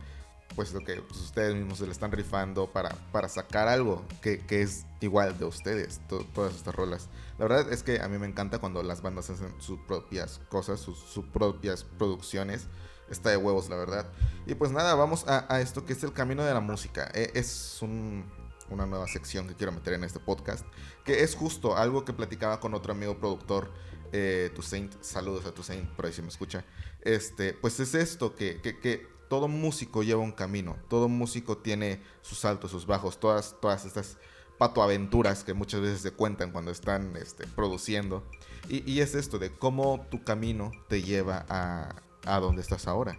Puesto 0.55 0.79
que 0.79 1.01
pues, 1.01 1.19
ustedes 1.19 1.55
mismos 1.55 1.79
se 1.79 1.85
le 1.85 1.91
están 1.91 2.11
rifando 2.11 2.67
para, 2.67 2.89
para 3.11 3.27
sacar 3.29 3.67
algo 3.67 4.05
que, 4.21 4.43
es 4.49 4.85
igual 5.01 5.37
de 5.37 5.45
ustedes, 5.45 5.99
todas 6.07 6.55
estas 6.55 6.75
rolas. 6.75 7.09
La 7.37 7.47
verdad 7.47 7.71
es 7.71 7.83
que 7.83 7.99
a 7.99 8.07
mí 8.07 8.17
me 8.17 8.27
encanta 8.27 8.59
cuando 8.59 8.83
las 8.83 9.01
bandas 9.01 9.29
hacen 9.29 9.53
sus 9.59 9.79
propias 9.81 10.39
cosas, 10.49 10.79
sus, 10.79 11.25
propias 11.31 11.83
producciones. 11.83 12.67
Está 13.09 13.29
de 13.29 13.37
huevos, 13.37 13.69
la 13.69 13.75
verdad. 13.75 14.07
Y 14.45 14.55
pues 14.55 14.71
nada, 14.71 14.95
vamos 14.95 15.25
a, 15.27 15.59
esto 15.59 15.85
que 15.85 15.93
es 15.93 16.03
el 16.03 16.13
camino 16.13 16.43
de 16.43 16.53
la 16.53 16.61
música. 16.61 17.11
E, 17.13 17.31
es 17.35 17.79
un, 17.81 18.25
una 18.69 18.85
nueva 18.85 19.07
sección 19.07 19.47
que 19.47 19.55
quiero 19.55 19.71
meter 19.71 19.93
en 19.93 20.03
este 20.03 20.19
podcast, 20.19 20.65
que 21.03 21.23
es 21.23 21.35
justo 21.35 21.77
algo 21.77 22.05
que 22.05 22.13
platicaba 22.13 22.59
con 22.59 22.73
otro 22.73 22.93
amigo 22.93 23.17
productor, 23.17 23.71
eh, 24.11 24.51
Saint 24.61 24.93
saludos 25.01 25.45
a 25.45 25.63
Saint 25.63 25.89
por 25.91 26.05
ahí 26.05 26.13
si 26.13 26.21
me 26.21 26.27
escucha, 26.27 26.63
este, 27.01 27.53
pues 27.53 27.79
es 27.79 27.95
esto, 27.95 28.35
que, 28.35 28.61
que, 28.61 29.07
todo 29.33 29.47
músico 29.47 30.03
lleva 30.03 30.21
un 30.21 30.31
camino, 30.31 30.77
todo 30.87 31.09
músico 31.09 31.57
tiene 31.57 32.03
sus 32.21 32.45
altos, 32.45 32.69
sus 32.69 32.85
bajos, 32.85 33.19
todas, 33.19 33.55
todas 33.59 33.83
estas 33.83 34.19
patoaventuras 34.59 35.43
que 35.43 35.55
muchas 35.55 35.81
veces 35.81 36.01
se 36.01 36.11
cuentan 36.11 36.51
cuando 36.51 36.69
están 36.69 37.15
este, 37.17 37.47
produciendo. 37.47 38.23
Y, 38.69 38.99
es 38.99 39.15
esto 39.15 39.39
de 39.39 39.49
cómo 39.49 40.05
tu 40.11 40.23
camino 40.23 40.71
te 40.87 41.01
lleva 41.01 41.47
a, 41.49 41.95
a 42.25 42.39
donde 42.39 42.61
estás 42.61 42.87
ahora. 42.87 43.17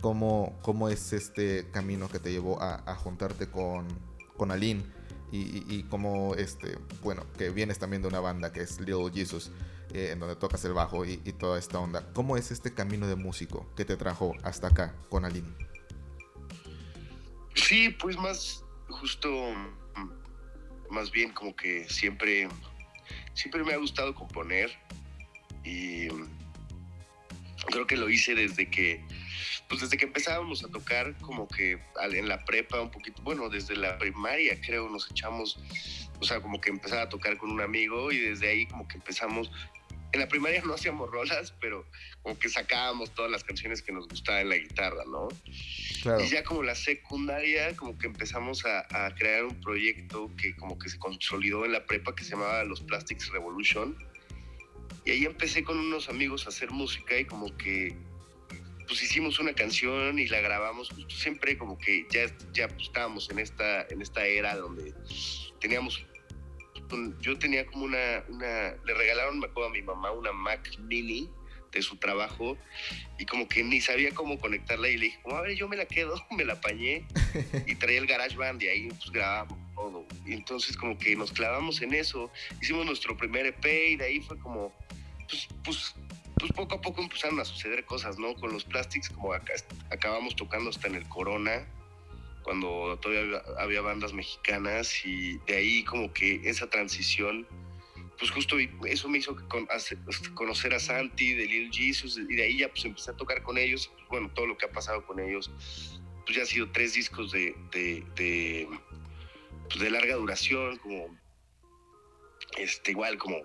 Cómo, 0.00 0.58
cómo 0.62 0.88
es 0.88 1.12
este 1.12 1.70
camino 1.70 2.08
que 2.08 2.20
te 2.20 2.32
llevó 2.32 2.56
a, 2.62 2.94
juntarte 2.94 3.50
con, 3.50 3.86
con 4.38 4.52
Aline 4.52 4.82
y, 5.32 5.84
como 5.84 6.34
este, 6.34 6.76
bueno, 7.02 7.24
que 7.38 7.50
vienes 7.50 7.78
también 7.78 8.02
de 8.02 8.08
una 8.08 8.20
banda 8.20 8.52
que 8.52 8.60
es 8.60 8.80
Little 8.80 9.10
Jesus, 9.12 9.52
eh, 9.94 10.10
en 10.12 10.18
donde 10.18 10.34
tocas 10.36 10.64
el 10.64 10.72
bajo 10.72 11.04
y, 11.04 11.16
toda 11.38 11.58
esta 11.58 11.78
onda. 11.78 12.12
¿Cómo 12.12 12.36
es 12.36 12.50
este 12.50 12.74
camino 12.74 13.06
de 13.06 13.14
músico 13.14 13.72
que 13.76 13.84
te 13.84 13.96
trajo 13.96 14.34
hasta 14.42 14.68
acá 14.68 14.94
con 15.08 15.24
Aline? 15.24 15.48
Sí, 17.54 17.90
pues 17.90 18.16
más 18.16 18.64
justo, 18.88 19.28
más 20.90 21.10
bien 21.10 21.32
como 21.32 21.54
que 21.54 21.88
siempre, 21.88 22.48
siempre 23.34 23.62
me 23.62 23.72
ha 23.72 23.76
gustado 23.76 24.14
componer 24.14 24.70
y 25.64 26.08
creo 27.66 27.86
que 27.86 27.96
lo 27.96 28.08
hice 28.08 28.34
desde 28.34 28.68
que 28.68 29.04
pues 29.68 29.80
desde 29.80 29.96
que 29.96 30.04
empezábamos 30.04 30.64
a 30.64 30.68
tocar 30.68 31.16
como 31.18 31.48
que 31.48 31.78
en 32.12 32.28
la 32.28 32.44
prepa 32.44 32.80
un 32.80 32.90
poquito, 32.90 33.22
bueno, 33.22 33.48
desde 33.48 33.76
la 33.76 33.98
primaria 33.98 34.60
creo 34.60 34.88
nos 34.88 35.10
echamos, 35.10 35.58
o 36.20 36.24
sea, 36.24 36.40
como 36.40 36.60
que 36.60 36.70
empezaba 36.70 37.02
a 37.02 37.08
tocar 37.08 37.36
con 37.36 37.50
un 37.50 37.60
amigo 37.60 38.12
y 38.12 38.18
desde 38.18 38.48
ahí 38.48 38.66
como 38.66 38.86
que 38.88 38.96
empezamos, 38.96 39.50
en 40.12 40.20
la 40.20 40.28
primaria 40.28 40.60
no 40.62 40.74
hacíamos 40.74 41.10
rolas, 41.10 41.54
pero 41.60 41.86
como 42.22 42.38
que 42.38 42.48
sacábamos 42.48 43.14
todas 43.14 43.30
las 43.30 43.44
canciones 43.44 43.80
que 43.80 43.92
nos 43.92 44.08
gustaban 44.08 44.42
en 44.42 44.48
la 44.48 44.56
guitarra, 44.56 45.04
¿no? 45.06 45.28
Y 46.18 46.28
ya 46.28 46.42
como 46.42 46.62
la 46.62 46.74
secundaria, 46.74 47.76
como 47.76 47.96
que 47.96 48.06
empezamos 48.06 48.64
a, 48.64 48.86
a 48.90 49.14
crear 49.14 49.44
un 49.44 49.60
proyecto 49.60 50.30
que 50.36 50.56
como 50.56 50.78
que 50.78 50.88
se 50.88 50.98
consolidó 50.98 51.64
en 51.64 51.72
la 51.72 51.84
prepa 51.86 52.14
que 52.14 52.24
se 52.24 52.30
llamaba 52.30 52.64
Los 52.64 52.80
Plastics 52.80 53.28
Revolution. 53.30 53.96
Y 55.04 55.10
ahí 55.12 55.24
empecé 55.24 55.62
con 55.62 55.78
unos 55.78 56.08
amigos 56.08 56.46
a 56.46 56.48
hacer 56.48 56.70
música 56.70 57.18
y 57.18 57.24
como 57.24 57.56
que 57.56 57.96
pues 58.90 59.04
hicimos 59.04 59.38
una 59.38 59.54
canción 59.54 60.18
y 60.18 60.26
la 60.26 60.40
grabamos 60.40 60.90
justo 60.90 61.14
siempre 61.14 61.56
como 61.56 61.78
que 61.78 62.08
ya, 62.10 62.22
ya 62.52 62.66
pues, 62.66 62.88
estábamos 62.88 63.30
en 63.30 63.38
esta, 63.38 63.86
en 63.88 64.02
esta 64.02 64.26
era 64.26 64.56
donde 64.56 64.92
teníamos, 65.60 66.04
yo 67.20 67.38
tenía 67.38 67.64
como 67.66 67.84
una, 67.84 68.24
una, 68.26 68.74
le 68.84 68.94
regalaron, 68.94 69.38
me 69.38 69.46
acuerdo 69.46 69.68
a 69.68 69.72
mi 69.72 69.82
mamá, 69.82 70.10
una 70.10 70.32
Mac 70.32 70.76
Mini 70.80 71.30
de 71.70 71.82
su 71.82 71.98
trabajo 71.98 72.58
y 73.16 73.26
como 73.26 73.46
que 73.46 73.62
ni 73.62 73.80
sabía 73.80 74.10
cómo 74.12 74.40
conectarla 74.40 74.88
y 74.88 74.96
le 74.96 75.04
dije, 75.04 75.20
como, 75.22 75.36
a 75.36 75.42
ver, 75.42 75.54
yo 75.54 75.68
me 75.68 75.76
la 75.76 75.86
quedo, 75.86 76.20
me 76.36 76.44
la 76.44 76.54
apañé 76.54 77.06
y 77.68 77.76
traía 77.76 78.00
el 78.00 78.08
garage 78.08 78.36
band 78.36 78.60
y 78.60 78.66
ahí 78.66 78.88
pues 78.88 79.12
grabamos 79.12 79.56
todo. 79.76 80.04
Y 80.26 80.32
entonces 80.32 80.76
como 80.76 80.98
que 80.98 81.14
nos 81.14 81.30
clavamos 81.30 81.80
en 81.80 81.94
eso, 81.94 82.28
hicimos 82.60 82.84
nuestro 82.84 83.16
primer 83.16 83.46
EP 83.46 83.64
y 83.64 83.94
de 83.94 84.04
ahí 84.04 84.20
fue 84.20 84.36
como, 84.40 84.74
pues, 85.28 85.46
pues 85.62 85.94
pues 86.40 86.52
poco 86.52 86.76
a 86.76 86.80
poco 86.80 87.02
empezaron 87.02 87.38
a 87.38 87.44
suceder 87.44 87.84
cosas, 87.84 88.18
¿no? 88.18 88.34
Con 88.34 88.52
los 88.52 88.64
plastics, 88.64 89.10
como 89.10 89.34
acabamos 89.90 90.34
tocando 90.34 90.70
hasta 90.70 90.88
en 90.88 90.94
el 90.94 91.06
Corona, 91.08 91.68
cuando 92.42 92.98
todavía 93.00 93.42
había 93.58 93.82
bandas 93.82 94.14
mexicanas, 94.14 95.04
y 95.04 95.36
de 95.46 95.56
ahí 95.56 95.84
como 95.84 96.12
que 96.14 96.40
esa 96.44 96.70
transición, 96.70 97.46
pues 98.18 98.30
justo 98.30 98.56
eso 98.86 99.08
me 99.08 99.18
hizo 99.18 99.36
conocer 100.34 100.72
a 100.72 100.80
Santi, 100.80 101.34
de 101.34 101.44
Lil 101.44 101.70
Jesus, 101.70 102.18
y 102.18 102.34
de 102.34 102.42
ahí 102.42 102.58
ya 102.58 102.70
pues 102.70 102.86
empecé 102.86 103.10
a 103.10 103.16
tocar 103.16 103.42
con 103.42 103.58
ellos, 103.58 103.90
bueno, 104.08 104.30
todo 104.32 104.46
lo 104.46 104.56
que 104.56 104.64
ha 104.64 104.72
pasado 104.72 105.04
con 105.06 105.20
ellos, 105.20 105.50
pues 106.24 106.36
ya 106.36 106.42
ha 106.42 106.46
sido 106.46 106.70
tres 106.72 106.94
discos 106.94 107.32
de, 107.32 107.54
pues 109.68 109.78
de 109.78 109.90
larga 109.90 110.14
duración, 110.16 110.78
como, 110.78 111.18
este, 112.56 112.92
igual 112.92 113.18
como 113.18 113.36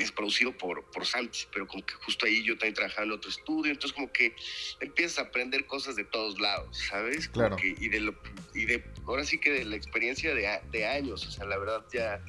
es 0.00 0.12
producido 0.12 0.56
por, 0.56 0.84
por 0.90 1.06
Santi, 1.06 1.40
pero 1.52 1.66
como 1.66 1.84
que 1.84 1.94
justo 1.94 2.26
ahí 2.26 2.42
yo 2.42 2.54
también 2.56 2.74
trabajaba 2.74 3.04
en 3.04 3.12
otro 3.12 3.30
estudio, 3.30 3.72
entonces 3.72 3.92
como 3.94 4.10
que 4.12 4.34
empiezas 4.80 5.18
a 5.18 5.22
aprender 5.22 5.66
cosas 5.66 5.96
de 5.96 6.04
todos 6.04 6.38
lados, 6.40 6.78
¿sabes? 6.88 7.28
claro. 7.28 7.56
y, 7.62 7.88
de 7.88 8.00
lo, 8.00 8.14
y 8.54 8.64
de, 8.64 8.84
ahora 9.06 9.24
sí 9.24 9.38
que 9.38 9.50
de 9.50 9.64
la 9.64 9.76
experiencia 9.76 10.34
de, 10.34 10.60
de, 10.70 10.86
años, 10.86 11.26
o 11.26 11.30
sea, 11.30 11.44
la 11.44 11.58
verdad 11.58 11.84
ya, 11.92 12.20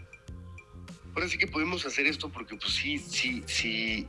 ahora 1.14 1.28
sí 1.28 1.38
que 1.38 1.48
pudimos 1.48 1.86
hacer 1.86 2.06
esto 2.06 2.30
porque 2.30 2.56
pues 2.56 2.74
sí, 2.74 2.98
sí, 2.98 3.44
sí, 3.46 4.08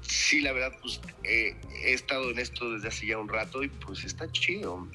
sí, 0.00 0.40
la 0.40 0.52
verdad 0.52 0.76
pues 0.80 1.00
he 1.24 1.56
estado 1.92 2.30
en 2.30 2.38
esto 2.38 2.72
desde 2.72 2.88
hace 2.88 3.06
ya 3.06 3.18
un 3.18 3.28
rato 3.28 3.62
y 3.62 3.68
pues 3.68 4.04
está 4.04 4.30
chido. 4.32 4.88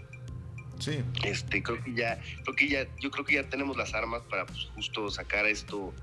Sí. 0.79 0.99
Este, 1.23 1.63
creo 1.63 1.81
que 1.83 1.93
ya, 1.93 2.21
creo 2.43 2.55
que 2.55 2.67
ya, 2.67 2.87
yo 2.99 3.09
creo 3.09 3.25
que 3.25 3.35
ya 3.35 3.49
tenemos 3.49 3.77
las 3.77 3.93
armas 3.93 4.23
para 4.29 4.45
pues 4.45 4.69
justo 4.75 5.09
sacar 5.09 5.45
esto 5.45 5.93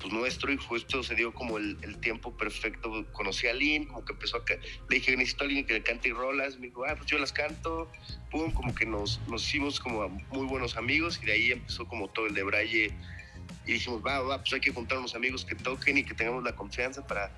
pues 0.00 0.12
nuestro 0.12 0.52
y 0.52 0.56
justo 0.56 1.02
se 1.02 1.14
dio 1.14 1.32
como 1.32 1.58
el, 1.58 1.98
tiempo 2.00 2.36
perfecto. 2.36 3.06
Conocí 3.12 3.46
a 3.46 3.54
Lynn, 3.54 3.86
como 3.86 4.04
que 4.04 4.12
empezó 4.12 4.36
a... 4.36 4.44
Le 4.88 4.96
dije, 4.96 5.16
necesito 5.16 5.44
a 5.44 5.46
alguien 5.46 5.66
que 5.66 5.74
le 5.74 5.82
cante 5.82 6.10
rolas. 6.10 6.58
Me 6.58 6.66
dijo, 6.66 6.84
ah, 6.84 6.94
pues 6.96 7.06
yo 7.06 7.18
las 7.18 7.32
canto. 7.32 7.90
Pum, 8.30 8.52
como 8.52 8.74
que 8.74 8.86
nos, 8.86 9.20
nos 9.28 9.46
hicimos 9.46 9.80
como 9.80 10.08
muy 10.08 10.46
buenos 10.46 10.76
amigos 10.76 11.18
y 11.22 11.26
de 11.26 11.32
ahí 11.32 11.52
empezó 11.52 11.86
como 11.86 12.08
todo 12.08 12.26
el 12.26 12.34
de 12.34 12.42
Braille. 12.42 12.94
Y 13.66 13.72
dijimos, 13.72 14.02
va, 14.04 14.20
va, 14.20 14.38
pues 14.38 14.52
hay 14.52 14.60
que 14.60 14.72
juntar 14.72 14.98
unos 14.98 15.14
amigos 15.14 15.44
que 15.44 15.54
toquen 15.54 15.98
y 15.98 16.04
que 16.04 16.14
tengamos 16.14 16.44
la 16.44 16.54
confianza 16.54 17.06
para, 17.06 17.34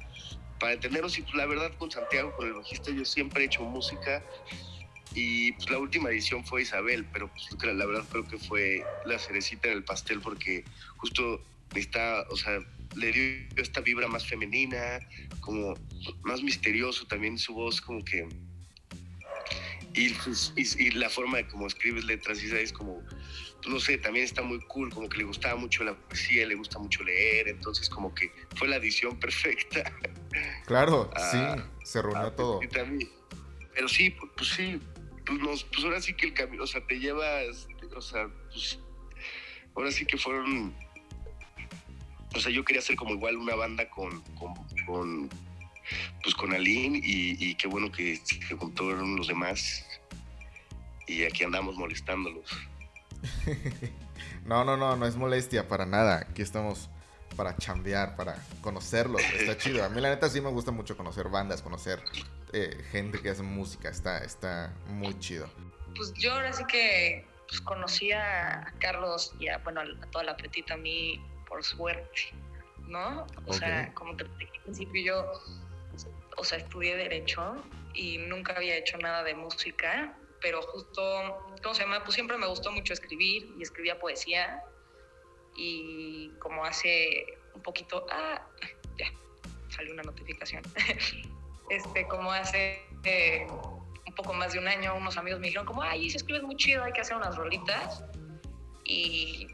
para 0.59 0.73
entendernos. 0.73 1.17
Y 1.19 1.23
pues 1.23 1.35
la 1.35 1.47
verdad 1.47 1.73
con 1.79 1.91
Santiago, 1.91 2.35
con 2.37 2.49
el 2.49 2.55
bajista, 2.55 2.91
yo 2.91 3.05
siempre 3.05 3.43
he 3.43 3.47
hecho 3.47 3.63
música. 3.63 4.23
Y 5.15 5.53
pues 5.53 5.71
la 5.71 5.79
última 5.79 6.11
edición 6.11 6.45
fue 6.45 6.63
Isabel, 6.63 7.07
pero 7.13 7.29
pues, 7.29 7.75
la 7.75 7.87
verdad 7.87 8.05
creo 8.11 8.27
que 8.27 8.37
fue 8.37 8.85
la 9.07 9.19
cerecita 9.19 9.69
en 9.69 9.79
el 9.79 9.85
pastel 9.85 10.21
porque 10.21 10.65
justo 10.99 11.41
está, 11.75 12.25
o 12.31 12.37
sea, 12.37 12.59
le 12.97 13.13
dio 13.13 13.63
esta 13.63 13.81
vibra 13.81 14.09
más 14.09 14.27
femenina, 14.27 15.01
como 15.41 15.75
más 16.23 16.43
misterioso 16.43 17.07
también 17.07 17.39
su 17.39 17.55
voz, 17.55 17.81
como 17.81 18.05
que... 18.05 18.29
Y, 19.95 20.11
pues, 20.11 20.53
y, 20.57 20.91
la 20.93 21.09
forma 21.09 21.39
de 21.39 21.49
cómo 21.49 21.67
escribes 21.67 22.05
letras, 22.05 22.43
y 22.43 22.55
es 22.55 22.73
como, 22.73 23.03
pues, 23.03 23.69
no 23.69 23.81
sé, 23.81 23.99
también 23.99 24.25
está 24.25 24.43
muy 24.43 24.61
cool, 24.69 24.91
como 24.93 25.09
que 25.09 25.19
le 25.19 25.25
gustaba 25.25 25.57
mucho 25.57 25.83
la 25.83 25.95
poesía, 25.95 26.47
le 26.47 26.55
gusta 26.55 26.79
mucho 26.79 27.03
leer, 27.03 27.49
entonces 27.49 27.89
como 27.89 28.15
que 28.15 28.31
fue 28.57 28.69
la 28.69 28.77
edición 28.77 29.19
perfecta. 29.19 29.93
Claro, 30.67 31.11
ah, 31.17 31.57
sí, 31.57 31.63
se 31.85 32.03
reunió 32.03 32.33
todo. 32.33 32.61
Pero 33.75 33.89
sí, 33.89 34.11
pues, 34.11 34.33
pues 34.37 34.51
sí, 34.51 34.81
pues, 35.27 35.39
nos, 35.41 35.65
pues 35.65 35.85
ahora 35.85 36.01
sí 36.01 36.15
que 36.15 36.27
el 36.27 36.35
camino, 36.35 36.63
o 36.63 36.67
sea, 36.67 36.87
te 36.87 36.99
llevas, 36.99 37.67
o 37.95 38.01
sea, 38.01 38.29
pues 38.51 38.79
ahora 39.75 39.91
sí 39.91 40.05
que 40.05 40.17
fueron 40.17 40.75
o 42.35 42.41
sea, 42.41 42.53
yo 42.53 42.65
quería 42.65 42.81
hacer 42.81 42.97
como 42.97 43.15
igual 43.15 43.37
una 43.37 43.55
banda 43.55 43.89
con, 43.89 44.23
con, 44.87 45.29
pues 46.23 46.35
con 46.35 46.53
Aline 46.53 47.01
y, 47.03 47.55
qué 47.55 47.69
bueno 47.69 47.91
que 47.91 48.17
se 48.17 48.57
juntaron 48.57 49.17
los 49.17 49.29
demás 49.29 49.85
y 51.07 51.25
aquí 51.25 51.45
andamos 51.45 51.77
molestándolos. 51.77 52.51
no, 54.45 54.65
no, 54.65 54.77
no, 54.77 54.97
no 54.97 55.07
es 55.07 55.17
molestia 55.17 55.67
para 55.67 55.87
nada. 55.87 56.27
Aquí 56.29 56.43
estamos 56.43 56.91
para 57.35 57.57
chambear, 57.57 58.15
para 58.17 58.37
conocerlos. 58.61 59.23
Está 59.23 59.57
chido. 59.63 59.85
A 59.85 59.89
mí 59.89 60.01
la 60.01 60.11
neta 60.11 60.29
sí 60.29 60.41
me 60.41 60.51
gusta 60.51 60.71
mucho 60.71 60.97
conocer 60.97 61.29
bandas, 61.29 61.63
conocer 61.63 62.03
eh, 62.53 62.85
gente 62.91 63.21
que 63.21 63.31
hace 63.31 63.43
música. 63.43 63.89
Está, 63.89 64.19
está 64.19 64.75
muy 64.89 65.19
chido. 65.19 65.49
Pues 65.97 66.13
yo 66.15 66.35
ahora 66.35 66.53
sí 66.53 66.65
que 66.67 67.25
pues, 67.49 67.61
conocí 67.63 68.13
a 68.13 68.73
Carlos 68.79 69.35
y 69.41 69.49
a, 69.49 69.59
bueno, 69.59 69.81
a 69.81 70.07
toda 70.11 70.25
la 70.25 70.37
petita 70.37 70.75
a 70.75 70.77
mí 70.77 71.21
por 71.49 71.65
suerte, 71.65 72.33
¿no? 72.87 73.27
O 73.47 73.53
sea, 73.53 73.93
como 73.95 74.17
te 74.17 74.25
dije 74.39 74.53
al 74.57 74.63
principio, 74.63 75.03
yo, 75.03 75.33
o 76.37 76.45
sea, 76.45 76.59
estudié 76.59 76.97
Derecho 76.97 77.57
y 77.95 78.19
nunca 78.19 78.55
había 78.55 78.77
hecho 78.77 78.99
nada 78.99 79.25
de 79.25 79.35
música, 79.35 80.17
pero 80.41 80.63
justo, 80.63 81.03
¿cómo 81.63 81.75
se 81.75 81.83
llama? 81.83 82.03
Pues 82.05 82.15
siempre 82.15 82.37
me 82.37 82.47
gustó 82.47 82.71
mucho 82.71 82.93
escribir 82.93 83.55
y 83.59 83.63
escribía 83.63 83.99
poesía 83.99 84.63
y 85.57 86.31
como 86.39 86.65
hace 86.65 87.27
un 87.55 87.63
poquito, 87.63 88.07
ah, 88.11 88.41
ya, 88.97 89.07
salió 89.69 89.93
una 89.93 90.03
notificación. 90.05 90.63
este, 91.71 92.07
como 92.07 92.31
hace 92.31 92.81
eh, 93.05 93.47
un 93.51 94.15
poco 94.15 94.33
más 94.33 94.53
de 94.53 94.61
un 94.61 94.69
año, 94.69 94.95
unos 94.95 95.17
amigos 95.17 95.41
me 95.41 95.47
dijeron 95.47 95.67
como, 95.67 95.83
ay, 95.83 96.09
si 96.11 96.17
escribes 96.17 96.43
muy 96.45 96.57
chido, 96.57 96.85
hay 96.85 96.93
que 96.93 97.01
hacer 97.01 97.17
unas 97.17 97.37
rolitas. 97.37 98.05
Y 98.85 99.49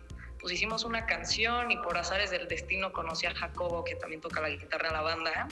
pues 0.44 0.57
hicimos 0.57 0.85
una 0.85 1.07
canción 1.07 1.70
y 1.70 1.78
por 1.78 1.96
azares 1.96 2.30
del 2.30 2.46
destino 2.48 2.92
conocí 2.92 3.24
a 3.24 3.35
Jacobo, 3.35 3.83
que 3.83 3.94
también 3.94 4.20
toca 4.20 4.42
la 4.42 4.50
guitarra 4.50 4.88
en 4.88 4.92
la 4.92 5.00
banda. 5.00 5.48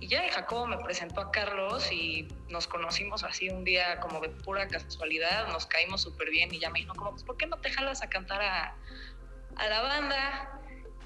Y 0.00 0.08
ya 0.08 0.26
Jacobo 0.32 0.66
me 0.66 0.78
presentó 0.78 1.20
a 1.20 1.30
Carlos 1.30 1.92
y 1.92 2.26
nos 2.48 2.66
conocimos 2.66 3.22
así 3.22 3.50
un 3.50 3.64
día 3.64 4.00
como 4.00 4.20
de 4.20 4.30
pura 4.30 4.66
casualidad, 4.66 5.48
nos 5.48 5.66
caímos 5.66 6.00
súper 6.00 6.30
bien 6.30 6.54
y 6.54 6.58
ya 6.58 6.70
me 6.70 6.78
dijo 6.78 6.94
como, 6.94 7.10
pues 7.10 7.22
¿por 7.22 7.36
qué 7.36 7.46
no 7.46 7.58
te 7.58 7.70
jalas 7.70 8.02
a 8.02 8.08
cantar 8.08 8.40
a, 8.40 8.74
a 9.56 9.68
la 9.68 9.82
banda? 9.82 10.58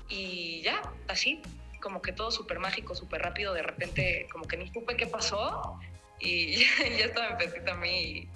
Y 0.09 0.63
ya, 0.63 0.81
así, 1.09 1.43
como 1.83 2.01
que 2.01 2.13
todo 2.13 2.31
súper 2.31 2.61
mágico, 2.61 2.95
súper 2.95 3.23
rápido, 3.23 3.53
de 3.53 3.65
repente 3.65 4.29
como 4.31 4.47
que 4.47 4.57
ni 4.59 4.73
supe 4.73 4.97
qué 4.97 5.09
pasó 5.09 5.77
y 6.21 6.57
ya, 6.99 7.07
estaba 7.07 7.37
en 7.37 7.69
a 7.69 7.75
mí 7.75 8.01
y, 8.01 8.29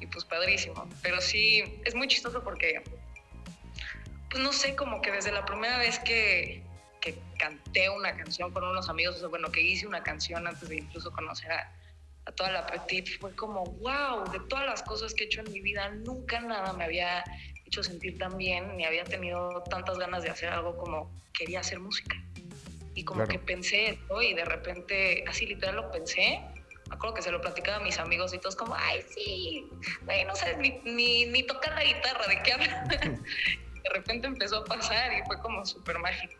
y 0.00 0.06
pues 0.06 0.24
padrísimo. 0.24 0.88
Pero 1.02 1.20
sí, 1.20 1.62
es 1.84 1.94
muy 1.94 2.08
chistoso 2.08 2.42
porque 2.42 2.82
pues 4.30 4.42
no 4.42 4.52
sé, 4.52 4.76
como 4.76 5.02
que 5.02 5.10
desde 5.10 5.32
la 5.32 5.44
primera 5.44 5.78
vez 5.78 5.98
que, 5.98 6.62
que 7.00 7.18
canté 7.38 7.90
una 7.90 8.16
canción 8.16 8.52
con 8.52 8.64
unos 8.64 8.88
amigos, 8.88 9.16
o 9.16 9.18
sea, 9.18 9.28
bueno, 9.28 9.50
que 9.50 9.60
hice 9.60 9.86
una 9.86 10.02
canción 10.02 10.46
antes 10.46 10.68
de 10.68 10.76
incluso 10.76 11.10
conocer 11.10 11.50
a, 11.50 11.72
a 12.26 12.32
toda 12.32 12.52
la 12.52 12.66
Petit, 12.66 13.18
fue 13.18 13.34
como, 13.34 13.64
wow, 13.64 14.30
de 14.30 14.40
todas 14.48 14.66
las 14.66 14.82
cosas 14.82 15.14
que 15.14 15.24
he 15.24 15.26
hecho 15.26 15.40
en 15.40 15.52
mi 15.52 15.60
vida, 15.60 15.88
nunca 15.90 16.40
nada 16.40 16.72
me 16.72 16.84
había 16.84 17.24
hecho 17.66 17.82
sentir 17.82 18.18
tan 18.18 18.36
bien, 18.36 18.76
ni 18.76 18.84
había 18.84 19.04
tenido 19.04 19.62
tantas 19.68 19.98
ganas 19.98 20.22
de 20.22 20.30
hacer 20.30 20.48
algo 20.48 20.76
como 20.76 21.10
quería 21.32 21.60
hacer 21.60 21.80
música. 21.80 22.16
Y 22.94 23.04
como 23.04 23.24
que 23.24 23.38
pensé 23.38 23.90
esto 23.90 24.20
y 24.20 24.34
de 24.34 24.44
repente, 24.44 25.24
así 25.28 25.46
literal 25.46 25.76
lo 25.76 25.90
pensé, 25.90 26.40
me 26.88 26.96
acuerdo 26.96 27.14
que 27.14 27.22
se 27.22 27.30
lo 27.30 27.40
platicaba 27.40 27.78
a 27.78 27.80
mis 27.80 27.98
amigos 27.98 28.34
y 28.34 28.38
todos 28.38 28.56
como, 28.56 28.74
ay, 28.74 29.00
sí, 29.14 29.68
no 30.26 30.34
sabes 30.34 30.58
ni, 30.58 30.80
ni, 30.84 31.24
ni, 31.26 31.44
tocar 31.44 31.72
la 31.74 31.84
guitarra, 31.84 32.26
¿de 32.26 32.42
qué 32.42 32.52
hablas? 32.52 32.88
de 33.82 33.90
repente 33.90 34.26
empezó 34.26 34.58
a 34.58 34.64
pasar 34.64 35.12
y 35.12 35.22
fue 35.26 35.38
como 35.40 35.64
súper 35.64 35.98
mágico. 35.98 36.34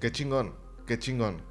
Qué 0.00 0.10
chingón, 0.10 0.54
qué 0.86 0.98
chingón, 0.98 1.42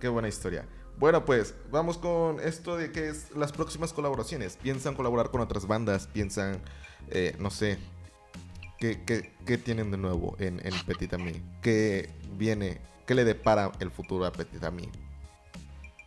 qué 0.00 0.08
buena 0.08 0.28
historia. 0.28 0.66
Bueno, 0.98 1.24
pues 1.24 1.54
vamos 1.70 1.98
con 1.98 2.40
esto 2.40 2.76
de 2.76 2.90
que 2.90 3.08
es 3.08 3.30
las 3.32 3.52
próximas 3.52 3.92
colaboraciones. 3.92 4.56
¿Piensan 4.56 4.94
colaborar 4.94 5.30
con 5.30 5.40
otras 5.40 5.66
bandas? 5.66 6.08
¿Piensan, 6.08 6.60
eh, 7.10 7.36
no 7.38 7.50
sé, 7.50 7.78
¿qué, 8.78 9.04
qué, 9.46 9.58
tienen 9.58 9.90
de 9.90 9.96
nuevo 9.96 10.36
en, 10.40 10.60
en 10.66 10.74
Petit 10.86 11.12
Ami? 11.14 11.40
¿Qué 11.62 12.10
viene, 12.32 12.80
qué 13.06 13.14
le 13.14 13.24
depara 13.24 13.70
el 13.80 13.90
futuro 13.90 14.26
a 14.26 14.32
Petit 14.32 14.62
Ami? 14.64 14.88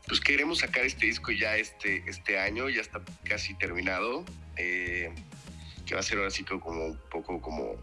Pues 0.07 0.19
queremos 0.19 0.59
sacar 0.59 0.83
este 0.83 1.05
disco 1.05 1.31
ya 1.31 1.55
este, 1.55 2.03
este 2.09 2.37
año, 2.37 2.67
ya 2.67 2.81
está 2.81 3.01
casi 3.23 3.53
terminado. 3.53 4.25
Eh, 4.57 5.13
que 5.85 5.95
va 5.95 5.99
a 5.99 6.03
ser 6.03 6.19
ahora 6.19 6.31
sí 6.31 6.43
como 6.43 6.85
un 6.85 6.99
poco 7.09 7.41
como 7.41 7.75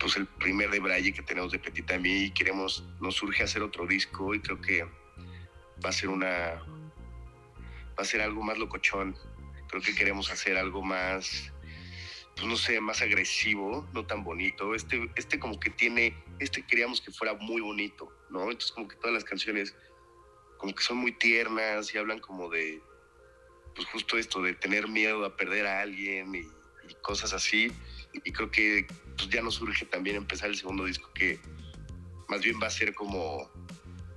pues 0.00 0.16
el 0.16 0.26
primer 0.26 0.70
de 0.70 0.80
Braille 0.80 1.12
que 1.12 1.22
tenemos 1.22 1.52
de 1.52 1.58
Petit 1.58 1.88
Ami 1.92 2.24
y 2.24 2.30
queremos, 2.30 2.82
nos 3.00 3.16
surge 3.16 3.42
hacer 3.42 3.62
otro 3.62 3.86
disco 3.86 4.34
y 4.34 4.40
creo 4.40 4.60
que 4.60 4.84
va 5.84 5.90
a 5.90 5.92
ser 5.92 6.08
una, 6.08 6.26
va 6.26 7.98
a 7.98 8.04
ser 8.04 8.22
algo 8.22 8.42
más 8.42 8.58
locochón. 8.58 9.14
Creo 9.68 9.82
que 9.82 9.94
queremos 9.94 10.30
hacer 10.30 10.56
algo 10.56 10.82
más, 10.82 11.52
pues 12.34 12.46
no 12.46 12.56
sé, 12.56 12.80
más 12.80 13.02
agresivo, 13.02 13.86
no 13.92 14.06
tan 14.06 14.24
bonito. 14.24 14.74
Este, 14.74 15.10
este 15.16 15.38
como 15.38 15.60
que 15.60 15.68
tiene, 15.68 16.16
este 16.38 16.66
queríamos 16.66 17.02
que 17.02 17.12
fuera 17.12 17.34
muy 17.34 17.60
bonito, 17.60 18.10
¿no? 18.30 18.44
Entonces 18.44 18.72
como 18.72 18.88
que 18.88 18.96
todas 18.96 19.12
las 19.12 19.24
canciones 19.24 19.76
como 20.56 20.74
que 20.74 20.82
son 20.82 20.96
muy 20.96 21.12
tiernas 21.12 21.94
y 21.94 21.98
hablan 21.98 22.20
como 22.20 22.48
de, 22.48 22.82
pues 23.74 23.86
justo 23.88 24.16
esto, 24.16 24.40
de 24.40 24.54
tener 24.54 24.88
miedo 24.88 25.26
a 25.26 25.36
perder 25.36 25.66
a 25.66 25.82
alguien 25.82 26.34
y 26.34 26.94
cosas 27.02 27.34
así 27.34 27.70
y 28.12 28.32
creo 28.32 28.50
que 28.50 28.86
pues, 29.16 29.28
ya 29.28 29.42
nos 29.42 29.54
surge 29.54 29.84
también 29.86 30.16
empezar 30.16 30.50
el 30.50 30.56
segundo 30.56 30.84
disco 30.84 31.10
que 31.14 31.40
más 32.28 32.40
bien 32.42 32.56
va 32.62 32.66
a 32.66 32.70
ser 32.70 32.94
como 32.94 33.50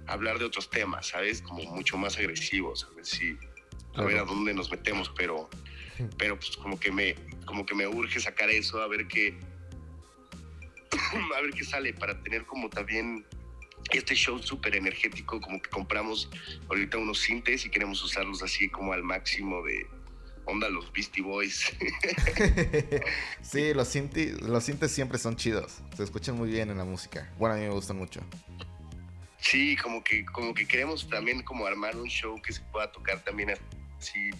hablar 0.07 0.37
de 0.39 0.45
otros 0.45 0.69
temas, 0.69 1.07
¿sabes? 1.07 1.41
Como 1.41 1.63
mucho 1.63 1.97
más 1.97 2.17
agresivos, 2.17 2.87
a 2.89 2.95
ver 2.95 3.05
si 3.05 3.37
a 3.95 4.03
ver 4.03 4.17
a 4.17 4.23
dónde 4.23 4.53
nos 4.53 4.71
metemos, 4.71 5.11
pero 5.15 5.49
pero 6.17 6.37
pues 6.37 6.57
como 6.57 6.79
que 6.79 6.91
me 6.91 7.15
como 7.45 7.65
que 7.65 7.75
me 7.75 7.87
urge 7.87 8.19
sacar 8.19 8.49
eso, 8.49 8.81
a 8.81 8.87
ver 8.87 9.07
qué 9.07 9.37
a 11.35 11.41
ver 11.41 11.51
qué 11.51 11.63
sale 11.63 11.93
para 11.93 12.21
tener 12.21 12.45
como 12.45 12.69
también 12.69 13.25
este 13.91 14.15
show 14.15 14.41
súper 14.41 14.75
energético, 14.75 15.39
como 15.41 15.61
que 15.61 15.69
compramos 15.69 16.29
ahorita 16.69 16.97
unos 16.97 17.19
sintes 17.19 17.65
y 17.65 17.69
queremos 17.69 18.01
usarlos 18.03 18.41
así 18.41 18.69
como 18.69 18.93
al 18.93 19.03
máximo 19.03 19.61
de, 19.63 19.87
onda 20.45 20.69
los 20.69 20.91
Beastie 20.91 21.23
Boys. 21.23 21.71
sí, 23.41 23.73
los 23.73 23.87
sintes, 23.87 24.41
los 24.41 24.63
siempre 24.63 25.17
son 25.17 25.35
chidos. 25.35 25.81
Se 25.95 26.03
escuchan 26.03 26.35
muy 26.35 26.49
bien 26.49 26.69
en 26.69 26.77
la 26.77 26.85
música. 26.85 27.31
Bueno, 27.37 27.55
a 27.55 27.57
mí 27.57 27.63
me 27.63 27.71
gustan 27.71 27.97
mucho. 27.97 28.21
Sí, 29.39 29.75
como 29.77 30.03
que, 30.03 30.25
como 30.25 30.53
que 30.53 30.65
queremos 30.65 31.07
también 31.09 31.43
como 31.43 31.65
armar 31.65 31.95
un 31.95 32.07
show 32.07 32.41
que 32.41 32.53
se 32.53 32.61
pueda 32.71 32.91
tocar 32.91 33.23
también 33.23 33.51
así, 33.99 34.31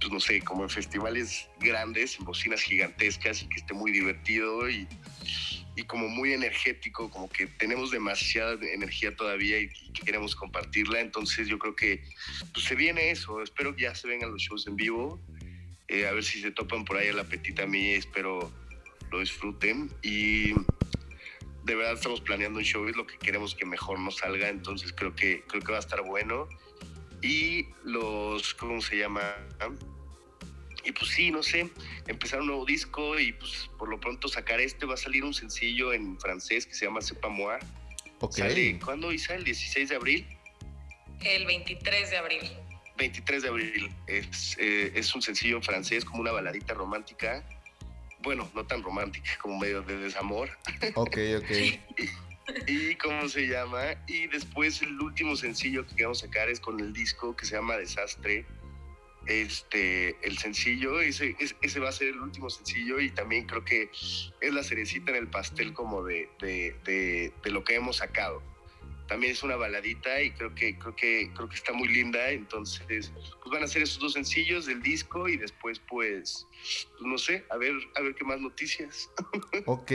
pues 0.00 0.10
no 0.10 0.18
sé, 0.18 0.40
como 0.40 0.62
en 0.62 0.70
festivales 0.70 1.48
grandes, 1.60 2.18
en 2.18 2.24
bocinas 2.24 2.62
gigantescas 2.62 3.42
y 3.42 3.48
que 3.48 3.56
esté 3.56 3.74
muy 3.74 3.92
divertido 3.92 4.70
y, 4.70 4.88
y 5.74 5.84
como 5.84 6.08
muy 6.08 6.32
energético, 6.32 7.10
como 7.10 7.28
que 7.28 7.46
tenemos 7.46 7.90
demasiada 7.90 8.54
energía 8.62 9.14
todavía 9.16 9.58
y, 9.58 9.70
queremos 10.04 10.34
compartirla. 10.34 11.00
Entonces 11.00 11.48
yo 11.48 11.58
creo 11.58 11.74
que 11.74 12.02
pues, 12.52 12.66
se 12.66 12.74
viene 12.74 13.10
eso. 13.10 13.42
Espero 13.42 13.74
que 13.74 13.82
ya 13.82 13.94
se 13.94 14.08
vengan 14.08 14.30
los 14.30 14.42
shows 14.42 14.66
en 14.66 14.76
vivo. 14.76 15.20
Eh, 15.88 16.06
a 16.06 16.12
ver 16.12 16.24
si 16.24 16.40
se 16.40 16.50
topan 16.50 16.84
por 16.84 16.96
ahí 16.96 17.08
a 17.08 17.12
la 17.12 17.24
petita 17.24 17.64
a 17.64 17.66
mí. 17.66 17.90
Espero 17.90 18.52
lo 19.10 19.20
disfruten. 19.20 19.90
Y 20.02 20.52
de 21.64 21.74
verdad 21.74 21.94
estamos 21.94 22.20
planeando 22.20 22.58
un 22.58 22.64
show, 22.64 22.86
es 22.88 22.96
lo 22.96 23.06
que 23.06 23.18
queremos 23.18 23.54
que 23.54 23.64
mejor 23.64 24.00
nos 24.00 24.16
salga, 24.16 24.48
entonces 24.48 24.92
creo 24.92 25.14
que, 25.14 25.44
creo 25.46 25.62
que 25.62 25.70
va 25.70 25.78
a 25.78 25.80
estar 25.80 26.02
bueno. 26.02 26.48
Y 27.22 27.68
los, 27.84 28.54
¿cómo 28.54 28.80
se 28.80 28.96
llama? 28.96 29.22
Y 30.84 30.92
pues 30.92 31.10
sí, 31.12 31.30
no 31.30 31.42
sé, 31.42 31.70
empezar 32.06 32.40
un 32.40 32.48
nuevo 32.48 32.64
disco 32.64 33.18
y 33.18 33.32
pues 33.32 33.70
por 33.78 33.88
lo 33.88 34.00
pronto 34.00 34.28
sacar 34.28 34.60
este. 34.60 34.86
Va 34.86 34.94
a 34.94 34.96
salir 34.96 35.24
un 35.24 35.34
sencillo 35.34 35.92
en 35.92 36.18
francés 36.18 36.66
que 36.66 36.74
se 36.74 36.86
llama 36.86 37.00
Sepa 37.00 37.28
Moi. 37.28 37.58
Ok. 38.20 38.36
Sale, 38.36 38.78
¿Cuándo 38.78 39.12
Isa? 39.12 39.34
¿El 39.34 39.44
16 39.44 39.88
de 39.90 39.96
abril? 39.96 40.26
El 41.20 41.46
23 41.46 42.10
de 42.10 42.16
abril. 42.16 42.50
23 42.96 43.42
de 43.42 43.48
abril. 43.48 43.94
Es, 44.06 44.56
eh, 44.58 44.92
es 44.94 45.14
un 45.14 45.22
sencillo 45.22 45.56
en 45.56 45.62
francés, 45.62 46.04
como 46.04 46.20
una 46.20 46.32
baladita 46.32 46.74
romántica. 46.74 47.44
Bueno, 48.20 48.48
no 48.54 48.64
tan 48.64 48.82
romántica, 48.82 49.30
como 49.40 49.58
medio 49.58 49.82
de 49.82 49.96
desamor. 49.96 50.50
Ok, 50.94 51.18
ok. 51.38 51.50
¿Y 52.66 52.94
cómo 52.96 53.28
se 53.28 53.46
llama? 53.46 53.94
Y 54.06 54.26
después 54.26 54.82
el 54.82 55.00
último 55.00 55.36
sencillo 55.36 55.86
que 55.86 55.94
queremos 55.94 56.20
sacar 56.20 56.48
es 56.48 56.60
con 56.60 56.80
el 56.80 56.92
disco 56.92 57.36
que 57.36 57.46
se 57.46 57.56
llama 57.56 57.76
Desastre. 57.76 58.44
Este, 59.26 60.16
el 60.26 60.36
sencillo, 60.38 61.00
ese, 61.00 61.36
ese- 61.38 61.80
va 61.80 61.88
a 61.88 61.92
ser 61.92 62.08
el 62.08 62.20
último 62.20 62.50
sencillo 62.50 62.98
y 63.00 63.10
también 63.10 63.46
creo 63.46 63.64
que 63.64 63.90
es 64.40 64.52
la 64.54 64.62
cerecita 64.64 65.10
en 65.12 65.16
el 65.18 65.28
pastel 65.28 65.72
como 65.72 66.02
de, 66.02 66.28
de, 66.40 66.76
de- 66.84 67.32
de 67.42 67.50
lo 67.50 67.62
que 67.64 67.74
hemos 67.76 67.98
sacado. 67.98 68.42
También 69.08 69.32
es 69.32 69.42
una 69.42 69.56
baladita 69.56 70.22
y 70.22 70.30
creo 70.30 70.54
que, 70.54 70.78
creo 70.78 70.96
que, 70.96 71.30
creo 71.34 71.48
que 71.48 71.54
está 71.56 71.72
muy 71.72 71.88
linda. 71.88 72.30
Entonces, 72.30 73.12
pues 73.42 73.52
van 73.52 73.62
a 73.62 73.66
ser 73.66 73.82
esos 73.82 73.98
dos 73.98 74.14
sencillos 74.14 74.64
del 74.66 74.80
disco 74.82 75.28
y 75.28 75.36
después, 75.36 75.80
pues, 75.80 76.46
pues 76.92 77.02
no 77.02 77.18
sé, 77.18 77.44
a 77.50 77.56
ver, 77.58 77.72
a 77.96 78.00
ver 78.00 78.14
qué 78.14 78.24
más 78.24 78.40
noticias. 78.40 79.10
Ok. 79.66 79.92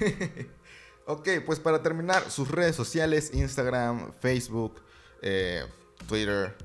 ok, 1.06 1.28
pues 1.46 1.60
para 1.60 1.82
terminar, 1.82 2.30
sus 2.30 2.50
redes 2.50 2.74
sociales, 2.76 3.30
Instagram, 3.32 4.12
Facebook, 4.20 4.82
eh, 5.22 5.62
Twitter. 6.08 6.56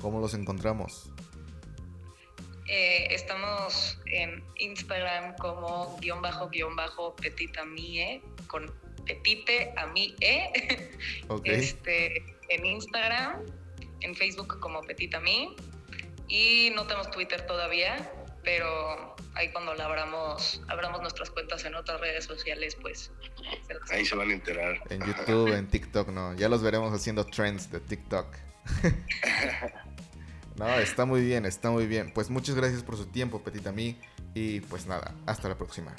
¿Cómo 0.00 0.20
los 0.20 0.34
encontramos? 0.34 1.10
Eh, 2.68 3.06
estamos 3.10 3.98
en 4.06 4.42
Instagram 4.56 5.36
como 5.36 5.96
guion 6.00 6.20
bajo 6.20 6.48
guion 6.48 6.74
bajo 6.74 7.14
petita 7.14 7.64
mie 7.64 8.20
con 8.48 8.72
petite 9.06 9.72
a 9.76 9.86
mi 9.86 10.14
e. 10.20 10.90
Ok. 11.28 11.46
Este, 11.46 12.24
en 12.48 12.66
Instagram, 12.66 13.44
en 14.00 14.14
Facebook 14.14 14.58
como 14.60 14.82
petita 14.82 15.20
mi 15.20 15.54
y 16.28 16.70
no 16.74 16.86
tenemos 16.86 17.10
Twitter 17.10 17.46
todavía, 17.46 18.10
pero 18.42 19.14
ahí 19.34 19.50
cuando 19.52 19.74
la 19.74 19.84
abramos, 19.84 20.60
abramos 20.68 21.00
nuestras 21.00 21.30
cuentas 21.30 21.64
en 21.64 21.76
otras 21.76 22.00
redes 22.00 22.24
sociales, 22.24 22.76
pues 22.80 23.12
se 23.66 23.74
las 23.74 23.90
Ahí 23.92 24.04
se 24.04 24.16
van 24.16 24.30
a 24.30 24.32
enterar. 24.34 24.80
En 24.90 25.04
YouTube, 25.06 25.52
en 25.54 25.68
TikTok, 25.70 26.08
no. 26.08 26.34
Ya 26.34 26.48
los 26.48 26.62
veremos 26.62 26.92
haciendo 26.92 27.24
trends 27.26 27.70
de 27.70 27.78
TikTok. 27.78 28.26
No, 30.58 30.66
está 30.78 31.04
muy 31.04 31.20
bien, 31.20 31.44
está 31.44 31.70
muy 31.70 31.86
bien. 31.86 32.12
Pues 32.14 32.30
muchas 32.30 32.54
gracias 32.54 32.82
por 32.82 32.96
su 32.96 33.06
tiempo, 33.06 33.40
Petita 33.42 33.72
Mí. 33.72 33.98
Y 34.34 34.60
pues 34.60 34.86
nada, 34.86 35.14
hasta 35.26 35.48
la 35.48 35.56
próxima. 35.56 35.94